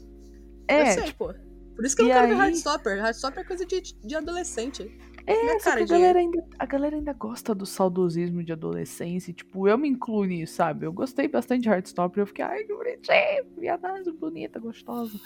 [0.68, 1.34] Eu É, sei, tipo, pô.
[1.74, 2.96] Por isso que eu não quero ver aí- Heartstopper.
[2.98, 4.98] Heartstopper é coisa de, de adolescente.
[5.26, 9.32] é cara que a galera, ainda, a galera ainda gosta do saudosismo de adolescência.
[9.34, 10.86] Tipo, eu me incluo nisso, sabe?
[10.86, 12.22] Eu gostei bastante de Heartstopper.
[12.22, 15.18] Eu fiquei, ai, que bonitinho, viadagem bonita, gostosa.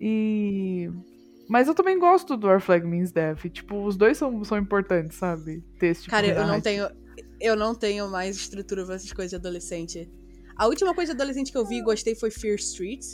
[0.00, 0.90] E.
[1.48, 3.46] Mas eu também gosto do Our Flag Means Death.
[3.50, 5.62] Tipo, os dois são, são importantes, sabe?
[5.78, 6.86] Ter esse tipo Cara, de eu não tenho.
[7.40, 10.10] Eu não tenho mais estrutura pra essas coisas de adolescente.
[10.56, 13.04] A última coisa de adolescente que eu vi e gostei foi Fear Street.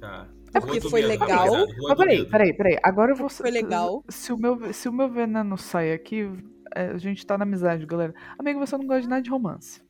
[0.00, 0.28] Tá.
[0.56, 1.46] É porque foi Medo, legal.
[1.88, 2.78] Mas peraí, peraí, peraí.
[2.82, 3.28] Agora eu vou.
[3.28, 4.04] Foi legal.
[4.08, 6.30] Se o meu, se o meu veneno sair aqui,
[6.74, 8.14] é, a gente tá na amizade, galera.
[8.38, 9.80] Amigo, você não gosta de nada de romance.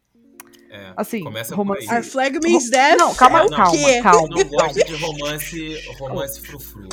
[0.70, 1.92] É, Assim, começa romance-.
[1.92, 2.98] Our Flag Means Death.
[2.98, 4.00] Não, calma, é o calma, quê?
[4.02, 4.28] calma.
[4.28, 6.88] Não gosta de romance, romance frufru.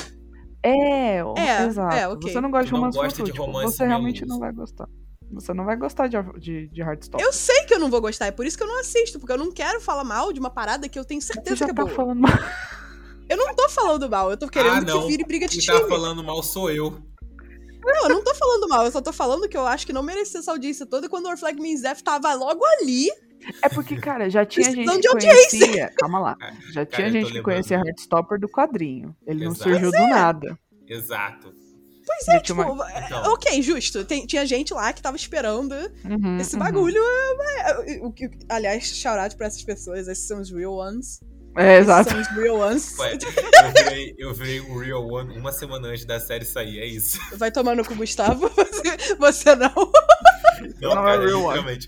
[0.61, 1.95] É, o- É, exato.
[1.95, 2.31] é, ok.
[2.31, 4.87] Você não gosta de Não romance fofo, de tipo, romance Você realmente não vai gostar.
[5.33, 7.25] Você não vai gostar de, de, de Heartstopper.
[7.25, 9.33] Eu sei que eu não vou gostar, é por isso que eu não assisto, porque
[9.33, 11.71] eu não quero falar mal de uma parada que eu tenho Você certeza já que
[11.71, 11.93] é tá boa.
[11.95, 12.31] falando mal.
[13.29, 15.01] Eu não tô falando mal, eu tô querendo Ah, não.
[15.01, 15.79] que vire briga de Quem time.
[15.81, 16.91] tá falando mal sou eu.
[17.85, 20.03] Não, eu não tô falando mal, eu só tô falando que eu acho que não
[20.03, 23.09] merecia essa audiência toda quando o Our Flag Means Death tava logo ali.
[23.61, 25.91] É porque, cara, já tinha gente que conhecia.
[25.97, 26.37] Calma lá.
[26.71, 29.13] Já Cara, tinha gente que conhecia Heartstopper do quadrinho.
[29.27, 29.69] Ele não Exato.
[29.69, 30.57] surgiu do nada.
[30.87, 31.53] Exato.
[32.05, 33.33] Pois é, tipo, uma- é, Então.
[33.33, 34.05] ok, justo.
[34.05, 35.73] Tem- tinha gente lá que tava esperando
[36.05, 36.59] Uhum, esse uhum.
[36.59, 37.01] bagulho.
[37.01, 41.19] é, é, o que- aliás, shout out pra essas pessoas, esses são os real ones.
[41.55, 42.09] É, exato.
[42.09, 42.97] são os real ones.
[42.97, 46.85] Ué, eu virei, eu virei um Real One uma semana antes da série sair, é
[46.85, 47.19] isso.
[47.37, 49.73] Vai tomando com o Gustavo, você, você não.
[50.81, 51.79] Não, Não é cara, Real One.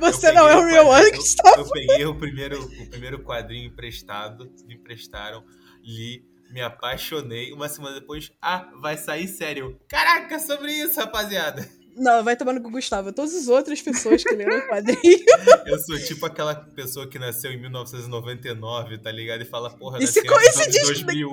[0.00, 1.60] Você Eu não é o real one, Gustavo.
[1.60, 5.44] Eu peguei o primeiro, o primeiro quadrinho emprestado, me emprestaram,
[5.82, 7.52] li, me apaixonei.
[7.52, 9.78] Uma semana depois, ah, vai sair sério.
[9.88, 11.68] Caraca, sobre isso, rapaziada.
[11.96, 13.12] Não, vai tomando com o Gustavo.
[13.12, 14.98] Todas as outras pessoas que leram o quadrinho.
[15.66, 19.42] Eu sou tipo aquela pessoa que nasceu em 1999, tá ligado?
[19.42, 21.30] E fala, porra, E nos anos coincide- 2000.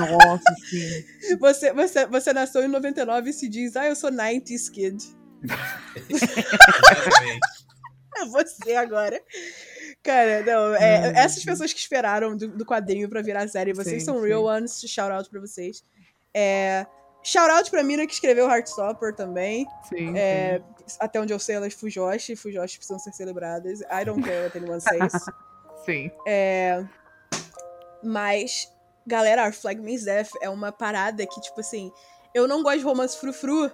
[0.00, 1.36] Nossa, sim.
[1.38, 4.96] Você, você, você nasceu em 99 e se diz, ah, eu sou 90s kid.
[6.08, 7.40] Exatamente.
[8.20, 9.20] É você agora.
[10.02, 11.12] Cara, não, é, Hum.
[11.14, 14.26] essas pessoas que esperaram do, do quadrinho pra virar série, vocês Sim, são sim.
[14.26, 15.84] real ones, shout out pra vocês.
[16.34, 16.84] É,
[17.22, 19.66] shout out pra mina que escreveu Heartstopper também.
[19.88, 20.60] Sim, É,
[20.98, 23.80] até onde eu sei, elas Fujoshi, Fujoshi precisam ser celebradas.
[23.82, 25.12] I don't care what anyone says.
[25.84, 26.10] sim.
[26.26, 26.84] É,
[28.02, 28.72] mas,
[29.06, 31.90] galera, Our Flag Means Death é uma parada que, tipo assim,
[32.34, 33.70] eu não gosto de romance frufru.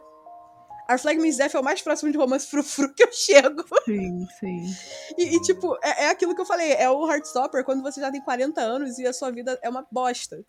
[0.91, 3.65] Our Flag Means Death é o mais próximo de romance frufru que eu chego.
[3.85, 4.75] Sim, sim.
[5.17, 8.11] E, e, tipo, é, é aquilo que eu falei, é o Heartstopper quando você já
[8.11, 10.45] tem 40 anos e a sua vida é uma bosta.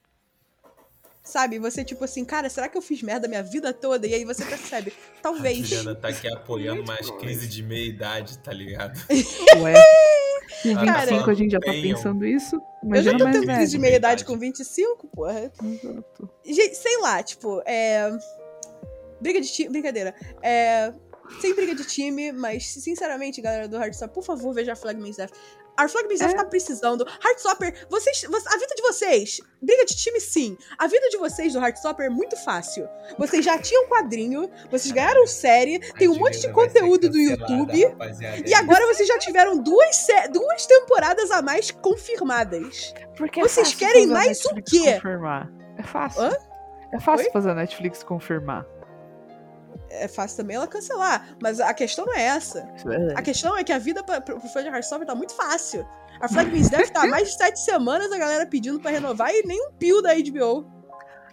[1.26, 1.58] Sabe?
[1.58, 4.06] Você, tipo assim, cara, será que eu fiz merda a minha vida toda?
[4.06, 5.58] E aí você percebe, A talvez.
[5.58, 9.00] Juliana tá aqui apoiando mais crise de meia-idade, tá ligado?
[9.60, 9.74] Ué.
[10.62, 12.56] Com Cara, 25 a gente já tá pensando isso.
[12.56, 15.52] Eu Imagina já tô mais tendo crise de meia idade com 25, porra.
[15.64, 16.30] Exato.
[16.46, 18.12] Gente, sei lá, tipo, é.
[19.20, 19.70] Briga de time.
[19.70, 20.14] Brincadeira.
[20.44, 20.94] É.
[21.42, 25.18] Sem briga de time, mas sinceramente, galera do Heartstopper, por favor, veja a Flag Means
[25.18, 25.32] Death.
[25.78, 26.36] A Flag Means Death É.
[26.36, 27.06] tá precisando.
[27.24, 30.58] Heartstopper, vocês, vo- a vida de vocês, briga de time sim.
[30.78, 32.88] A vida de vocês do Heartstopper é muito fácil.
[33.18, 37.96] Vocês já tinham quadrinho, vocês ganharam série, tem um monte de conteúdo do YouTube.
[38.46, 42.94] E agora vocês já tiveram duas, duas temporadas a mais confirmadas.
[43.18, 44.94] Porque é Vocês fácil querem fazer a mais o Netflix quê?
[44.94, 45.52] Confirmar.
[45.78, 46.22] É fácil.
[46.22, 46.38] Hã?
[46.94, 47.32] É fácil Oi?
[47.34, 48.66] fazer a Netflix confirmar.
[50.04, 51.36] É fácil também ela cancelar.
[51.42, 52.68] Mas a questão não é essa.
[52.76, 55.34] Isso é- A questão é que a vida pra, pro fã de Hearthstone tá muito
[55.36, 55.88] fácil.
[56.22, 59.32] A Flag Means Death tá há mais de sete semanas a galera pedindo pra renovar
[59.34, 60.66] e nem um pio da HBO.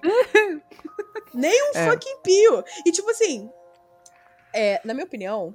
[1.35, 1.91] nem um É.
[1.91, 2.65] fucking pio.
[2.85, 3.51] E tipo assim,
[4.53, 5.55] é, na minha opinião,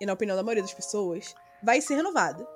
[0.00, 2.46] e na opinião da maioria das pessoas, vai ser renovada.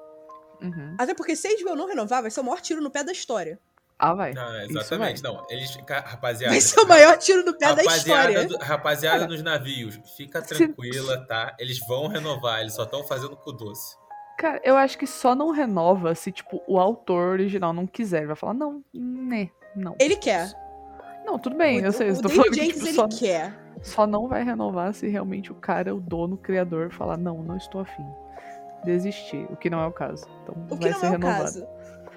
[0.60, 0.96] Uhum.
[0.98, 3.12] Até porque se a HBO não renovar, vai ser o maior tiro no pé da
[3.12, 3.58] história.
[3.98, 4.32] Ah, vai.
[4.68, 5.22] Exatamente.
[5.22, 5.74] Não, eles.
[5.88, 6.52] Rapaziada.
[6.52, 8.46] Vai ser o maior tiro no pé da história.
[8.46, 11.56] do- rapaziada Cara, dos navios, fica se- tranquila, tá?
[11.58, 13.96] Eles vão renovar, eles só estão fazendo com doce.
[14.38, 18.18] Cara, eu acho que só não renova se, tipo, o autor original não quiser.
[18.18, 19.96] Ele vai falar, não, né, não.
[19.98, 20.52] Ele quer.
[21.24, 22.10] Não, tudo bem, eu sei.
[22.10, 23.54] o Eu tô falando que, Jenkins, tipo, ele só, quer.
[23.82, 27.56] só não vai renovar se realmente o cara, o dono, o criador, falar, não, não
[27.56, 28.04] estou afim.
[28.84, 30.26] Desistir, o que não é o caso.
[30.42, 31.42] Então O que vai não ser é o renovado.
[31.42, 31.66] caso.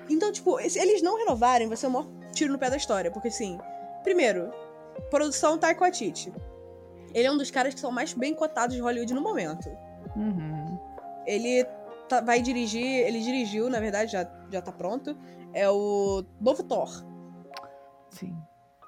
[0.10, 3.12] Então, tipo, se eles não renovarem, vai ser o maior tiro no pé da história.
[3.12, 3.60] Porque, assim,
[4.04, 4.52] primeiro,
[5.10, 6.34] produção Taika Waititi.
[7.14, 9.70] Ele é um dos caras que são mais bem cotados de Hollywood no momento.
[10.16, 10.80] Uhum.
[11.26, 11.64] Ele
[12.08, 15.18] tá- vai dirigir, ele dirigiu, na verdade, já, já tá pronto,
[15.54, 16.90] é o novo Thor.
[18.12, 18.36] Sim.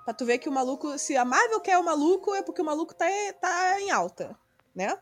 [0.06, 2.66] Pra tu ver que o maluco, se a Marvel quer o maluco, é porque o
[2.66, 3.06] maluco tá,
[3.40, 4.36] tá em alta,
[4.76, 4.98] né?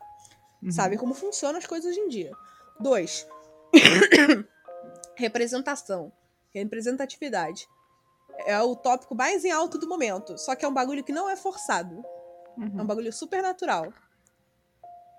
[0.62, 0.70] Uhum.
[0.70, 2.32] Sabe como funcionam as coisas hoje em dia.
[2.78, 3.26] Dois.
[5.20, 6.12] Representação.
[6.54, 7.68] Representatividade.
[8.46, 10.36] É o tópico mais em alto do momento.
[10.38, 12.02] Só que é um bagulho que não é forçado.
[12.58, 12.86] É um Uhum.
[12.86, 13.92] bagulho super natural.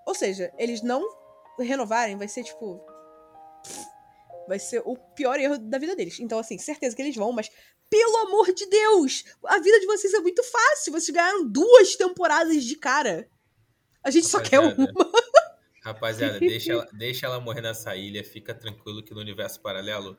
[0.06, 1.02] Ou seja, eles não
[1.58, 2.84] renovarem, vai ser tipo.
[4.48, 6.18] Vai ser o pior erro da vida deles.
[6.18, 7.48] Então, assim, certeza que eles vão, mas
[7.88, 9.24] pelo amor de Deus!
[9.46, 10.92] A vida de vocês é muito fácil.
[10.92, 13.28] Vocês ganharam duas temporadas de cara.
[14.02, 15.12] A gente só quer Rapaziada, uma.
[15.82, 20.16] Rapaziada, deixa ela, deixa ela morrer nessa ilha, fica tranquilo que no universo paralelo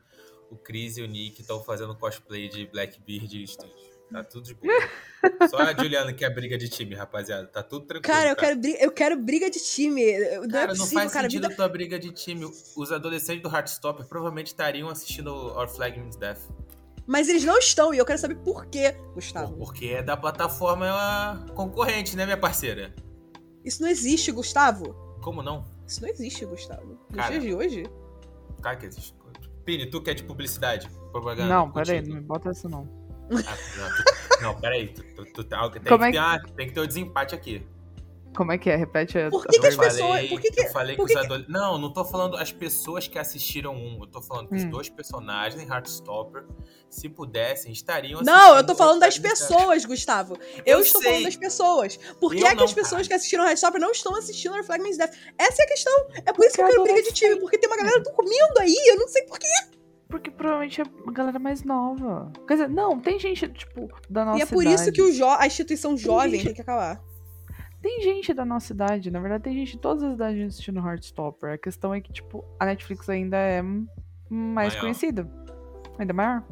[0.51, 3.93] o Chris e o Nick estão fazendo cosplay de Blackbeard e Stitch.
[4.11, 4.71] Tá tudo de boa.
[5.49, 7.47] Só a Juliana que é briga de time, rapaziada.
[7.47, 8.13] Tá tudo tranquilo.
[8.15, 10.19] Cara, eu quero, briga, eu quero briga de time.
[10.19, 11.23] Não Cara, é não possível, faz cara.
[11.23, 11.55] sentido Vida...
[11.55, 12.45] tua briga de time.
[12.75, 16.41] Os adolescentes do Heartstopper provavelmente estariam assistindo Our Flag Means Death.
[17.07, 19.57] Mas eles não estão, e eu quero saber por quê, Gustavo.
[19.57, 22.93] Porque é da plataforma concorrente, né, minha parceira?
[23.65, 25.12] Isso não existe, Gustavo.
[25.23, 25.65] Como não?
[25.87, 26.97] Isso não existe, Gustavo.
[27.09, 27.83] Nos dias de hoje.
[28.61, 29.15] Cara, que existe.
[29.65, 31.47] Pini, tu que é de publicidade, propaganda.
[31.47, 32.87] Não, peraí, não me bota essa não.
[33.31, 34.89] Ah, não, tu- não, peraí.
[34.89, 37.33] Tu, tu, tu tá- tem, Como que é ter uma- tem que ter um desempate
[37.33, 37.65] aqui.
[38.35, 38.75] Como é que é?
[38.75, 39.87] Repete a Por que que as pergunta.
[39.89, 41.53] pessoas- falei, por que que- eu falei por que que os adolescentes.
[41.53, 43.99] Não, não tô falando as pessoas que assistiram um.
[44.01, 44.69] Eu tô falando que os Hum.
[44.69, 46.45] dois personagens em Heartstopper,
[46.89, 50.35] se pudessem, estariam Não, eu tô falando das pessoas, Gustavo.
[50.65, 51.09] Eu, Eu estou sei.
[51.11, 51.97] falando das pessoas.
[52.19, 53.07] Por que é que não, as pessoas cara.
[53.07, 55.13] que assistiram Heartstopper não estão assistindo Our Flag Means Death?
[55.37, 56.07] Essa é a questão.
[56.25, 58.75] É por isso que eu quero briga de time, porque tem uma galera dormindo aí,
[58.89, 59.47] eu não sei porquê.
[60.09, 62.31] Porque provavelmente é uma galera mais nova.
[62.47, 64.81] Quer dizer, não, tem gente, tipo, da nossa E é por idade.
[64.81, 67.01] isso que o jo- a instituição jovem gente- tem que acabar.
[67.83, 71.51] Tem gente da nossa idade, na verdade, tem gente de todas as idades assistindo Heartstopper.
[71.51, 73.61] A questão é que, tipo, a Netflix ainda é
[74.29, 74.79] mais Maior.
[74.79, 75.29] conhecida.
[75.99, 76.43] Ainda maior.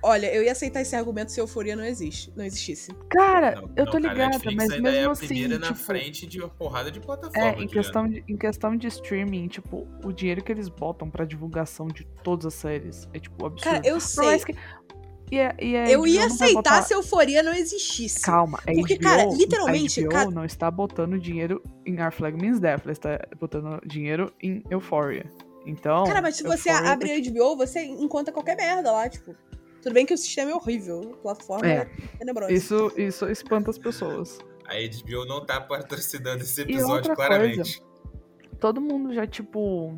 [0.00, 2.92] Olha, eu ia aceitar esse argumento se euforia não existe, não existisse.
[3.10, 5.78] Cara, Não, eu tô cara, ligada, mas ainda mesmo é a assim, primeira na tipo,
[5.80, 7.60] frente de uma porrada de É, plataforma.
[7.64, 11.88] em questão, de, em questão de streaming, tipo, o dinheiro que eles botam pra divulgação
[11.88, 13.74] de todas as séries é, tipo, absurdo.
[13.74, 14.24] Cara, eu Por sei.
[14.24, 14.54] mais que...
[15.30, 18.20] E a, e a Eu HBO ia aceitar botar- se euforia não existisse.
[18.22, 22.10] Calma, a Porque, HBO, cara, literalmente, a HBO cada- não está botando dinheiro em Our
[22.12, 25.30] Flag Means Death, ela está botando dinheiro em Euphoria.
[25.66, 29.34] Então, Cara, mas se você Euphoria abre a HBO, você encontra qualquer merda lá, tipo.
[29.82, 31.84] Tudo bem que o sistema é horrível, a plataforma é, É.
[32.18, 32.52] tenebrosa.
[32.52, 34.38] Isso, isso espanta as pessoas.
[34.66, 37.82] A HBO não tá patrocinando esse E episódio, outra claramente.
[38.58, 39.96] Todo mundo já, tipo,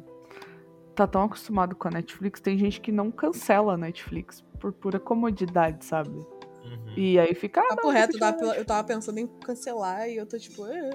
[0.95, 5.01] tá tão acostumado com a Netflix, tem gente que não cancela a Netflix por pura
[5.01, 6.11] comodidade, sabe?
[6.11, 6.95] Uhum.
[6.97, 7.61] E aí fica.
[7.63, 10.65] Ah, Papo não, reto, deixa eu- tava pensando em cancelar e eu tô tipo.
[10.67, 10.91] "É".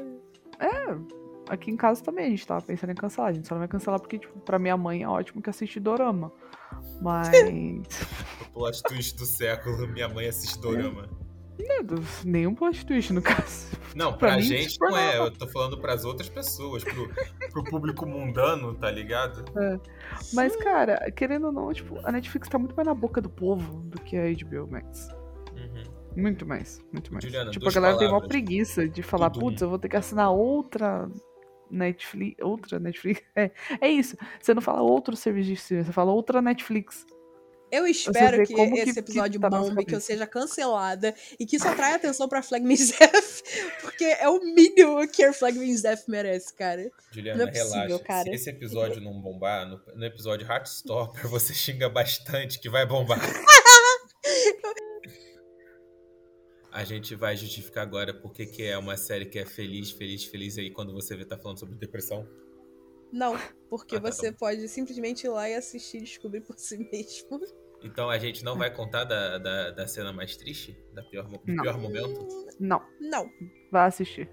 [1.49, 3.30] Aqui em casa também a gente tava pensando em cancelar.
[3.30, 5.80] A gente só não vai cancelar porque, tipo, pra minha mãe é ótimo que assiste
[5.80, 6.32] dorama.
[7.01, 7.28] Mas.
[8.49, 11.09] O plot twist do século, minha mãe assiste dorama.
[12.26, 13.68] Nenhum plot twist, no caso.
[13.95, 15.18] Não, Pra pra, mim, gente super não é.
[15.18, 17.10] Eu tô falando pras outras pessoas, pro,
[17.51, 19.45] pro público mundano, tá ligado?
[20.34, 23.82] Mas, cara, querendo ou não, tipo, a Netflix tá muito mais na boca do povo
[23.84, 25.08] do que a HBO Max.
[25.56, 25.84] Uhum.
[26.16, 27.24] Muito mais, muito mais.
[27.24, 28.30] Juliana, tipo, a galera tem uma palavras.
[28.30, 31.10] preguiça de falar, putz, eu vou ter que assinar outra
[31.70, 32.41] Netflix.
[32.41, 33.22] Outra Netflix?
[33.36, 33.51] É,
[33.82, 34.18] é isso.
[34.39, 37.06] Você não fala outro serviço de streaming, você fala outra Netflix.
[37.72, 41.13] Eu espero que que- esse que episódio tá na nossa bombe, que eu seja cancelada
[41.39, 43.41] e que isso atraia atenção pra Flag Me Zef,
[43.82, 46.89] porque é o mínimo que a Flag Me Zef merece, cara.
[47.11, 48.03] Juliana, Não é possível, relaxa.
[48.03, 48.24] cara.
[48.24, 53.20] Se esse episódio não bombar, no, no episódio Heartstopper você xinga bastante que vai bombar.
[56.72, 60.57] A gente vai justificar agora porque que é uma série que é feliz, feliz, feliz
[60.57, 62.28] aí quando você vê tá falando sobre depressão.
[63.16, 63.38] Não,
[63.70, 64.38] porque Ah, tá, você bom.
[64.39, 67.39] pode simplesmente ir lá e assistir e descobrir por si mesmo.
[67.82, 70.78] Então a gente não vai contar da, da, da cena mais triste?
[70.93, 71.63] Da pior, do Não.
[71.63, 72.28] pior momento?
[72.59, 73.30] Não, Não.
[73.72, 74.30] vai assistir.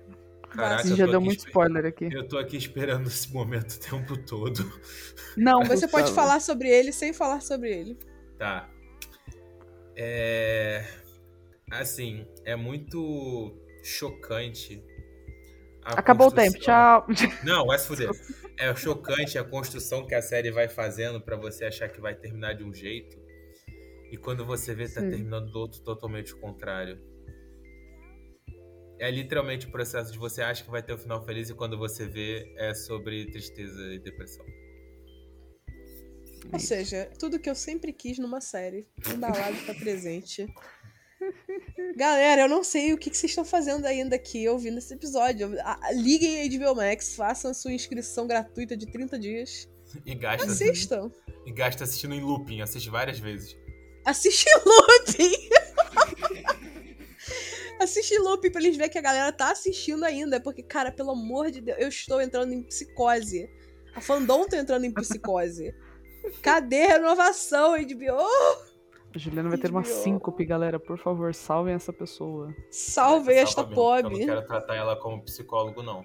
[0.51, 2.09] Caraca, já deu aqui muito spoiler aqui.
[2.13, 4.59] Eu tô aqui esperando esse momento o tempo todo.
[5.37, 7.97] Não, Você pode falar sobre ele sem falar sobre ele.
[8.37, 8.69] Tá.
[9.97, 10.85] É.
[11.71, 14.85] Assim, é muito chocante.
[15.85, 17.39] Acabou o tempo, construção- tchau.
[17.45, 18.11] Não, vai se fuder.
[18.59, 22.55] É chocante a construção que a série vai fazendo pra você achar que vai terminar
[22.55, 23.21] de um jeito.
[24.11, 25.11] E quando você vê, tá Sim.
[25.11, 27.01] terminando do outro totalmente o contrário.
[28.99, 31.77] É literalmente o processo de você acha que vai ter o final feliz e quando
[31.77, 34.45] você vê é sobre tristeza e depressão.
[36.53, 38.87] Ou seja, tudo que eu sempre quis numa série.
[39.13, 40.47] Embalado tá presente.
[41.97, 45.55] Galera, eu não sei o que que vocês estão fazendo ainda aqui ouvindo esse episódio.
[45.61, 49.69] Ah, Liguem a HBO Max, façam a sua inscrição gratuita de 30 dias.
[50.07, 51.11] E gasta, Assistam.
[51.45, 53.57] e gasta assistindo em looping, assiste várias vezes.
[54.05, 55.49] Assiste looping.
[57.79, 60.41] Assiste looping pra eles verem que a galera tá assistindo ainda.
[60.41, 63.51] Porque, cara, pelo amor de Deus, eu estou entrando em psicose.
[63.95, 65.75] A fandom tá entrando em psicose.
[66.41, 68.72] Cadê a renovação, HBO?
[69.15, 70.79] A Juliana vai ter uma síncope, galera.
[70.81, 72.55] Por favor, salvem essa pessoa.
[72.71, 74.19] Salve esta porque Eu pobre.
[74.21, 76.05] não quero tratar ela como psicólogo, não.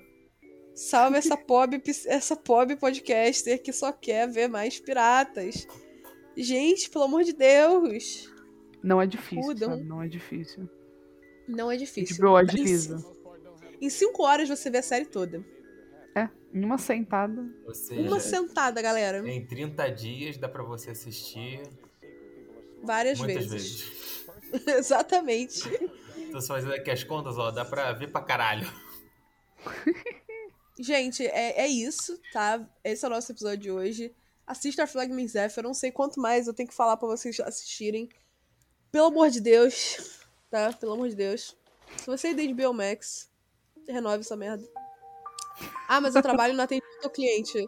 [0.75, 5.65] Salve essa pobre, essa pobre podcaster que só quer ver mais piratas.
[6.35, 8.31] Gente, pelo amor de Deus.
[8.83, 9.55] Não é difícil?
[9.85, 10.69] Não é difícil.
[11.47, 12.17] Não é difícil.
[12.17, 13.03] HBO agiliza.
[13.81, 15.43] Em cinco horas você vê a série toda.
[16.15, 17.43] É, em uma sentada.
[17.73, 19.27] Seja, Uma sentada, galera.
[19.27, 21.61] em 30 dias dá pra você assistir
[22.83, 23.81] Várias muitas vezes.
[23.81, 24.67] vezes.
[24.67, 25.63] Exatamente.
[26.31, 28.67] Tô só fazendo aqui as contas, ó, dá pra ver pra caralho.
[30.79, 32.63] Gente, é, é isso, tá?
[32.83, 34.15] Esse é o nosso episódio de hoje.
[34.45, 35.59] Assista a Flag Me Zephyr.
[35.59, 38.07] Eu não sei quanto mais eu tenho que falar pra vocês assistirem.
[38.91, 40.21] Pelo amor de Deus.
[40.49, 40.71] Tá?
[40.71, 41.57] Pelo amor de Deus.
[41.97, 43.29] Se você é da HBO Max,
[43.87, 44.65] renove essa merda.
[45.87, 47.67] Ah, mas eu trabalho no atendimento ao cliente.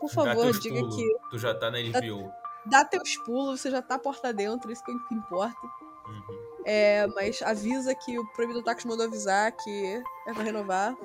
[0.00, 2.32] Por favor, diga pulos, que Tu já tá na HBO.
[2.66, 5.66] Dá teus pulos, você já tá porta dentro, isso que importa.
[6.06, 6.46] Uhum.
[6.64, 10.96] É, mas avisa que o Proibido Tacos mandou avisar que é pra renovar.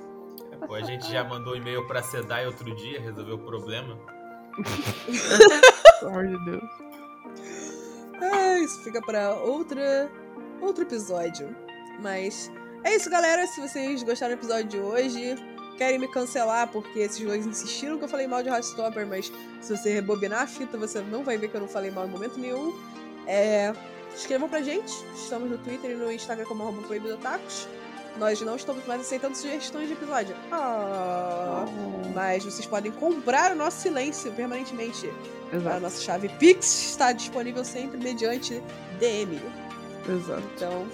[0.68, 3.97] Pô, a gente já mandou e-mail pra Sedai outro dia, resolveu o problema.
[5.99, 6.64] Pelo amor de Deus.
[8.22, 10.12] Ah, isso fica pra outra,
[10.62, 11.55] outro episódio.
[12.01, 12.51] Mas
[12.84, 13.45] é isso, galera.
[13.47, 15.36] Se vocês gostaram do episódio de hoje,
[15.82, 19.75] querem me cancelar porque esses dois insistiram que eu falei mal de Heartstopper, mas se
[19.75, 22.38] você rebobinar a fita, você não vai ver que eu não falei mal em momento
[22.39, 22.71] nenhum.
[23.25, 23.73] É,
[24.15, 24.93] escrevam pra gente.
[25.15, 27.67] Estamos no Twitter e no Instagram como arroba proibido tacos.
[28.19, 30.36] Nós não estamos mais aceitando sugestões de episódio.
[30.51, 31.65] Ah,
[32.13, 35.11] mas vocês podem comprar o nosso silêncio permanentemente.
[35.51, 38.61] A Exato, nossa chave Pix está disponível sempre mediante
[38.99, 39.41] DM.
[40.07, 40.43] exato.
[40.55, 40.86] Então.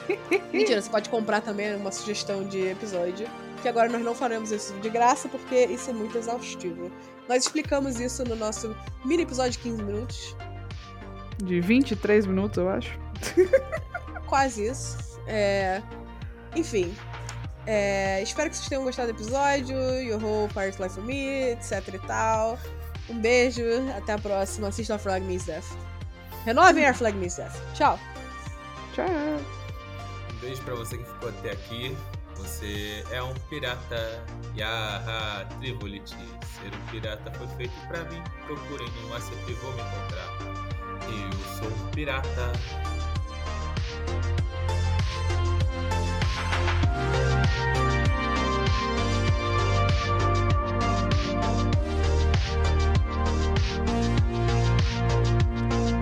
[0.52, 3.26] Mentira, você pode comprar também uma sugestão de episódio.
[3.62, 6.90] Que agora nós não faremos isso de graça, porque isso é muito exaustivo.
[7.28, 10.36] Nós explicamos isso no nosso mini episódio de 15 minutos.
[11.42, 12.98] De 23 minutos, eu acho.
[14.26, 15.18] Quase isso.
[15.26, 15.82] É,
[16.54, 16.94] Enfim.
[17.66, 19.76] É, Espero que vocês tenham gostado do episódio.
[20.02, 22.58] Your whole part life for me, etc e tal.
[23.08, 23.62] Um beijo,
[23.96, 24.68] até a próxima.
[24.68, 25.64] Assistam a Flag Means Death.
[26.44, 27.54] Renovem a Flag Means Death.
[27.74, 27.98] Tchau!
[28.94, 29.06] Tchau.
[29.06, 31.96] Um beijo pra você que ficou até aqui.
[32.44, 34.22] Você é um pirata.
[34.54, 36.14] Yaha, Trivoliti.
[36.14, 38.22] Ser um pirata foi feito para mim.
[38.46, 40.28] Procurem um acerto e vou me encontrar.
[41.08, 42.52] Eu sou um pirata.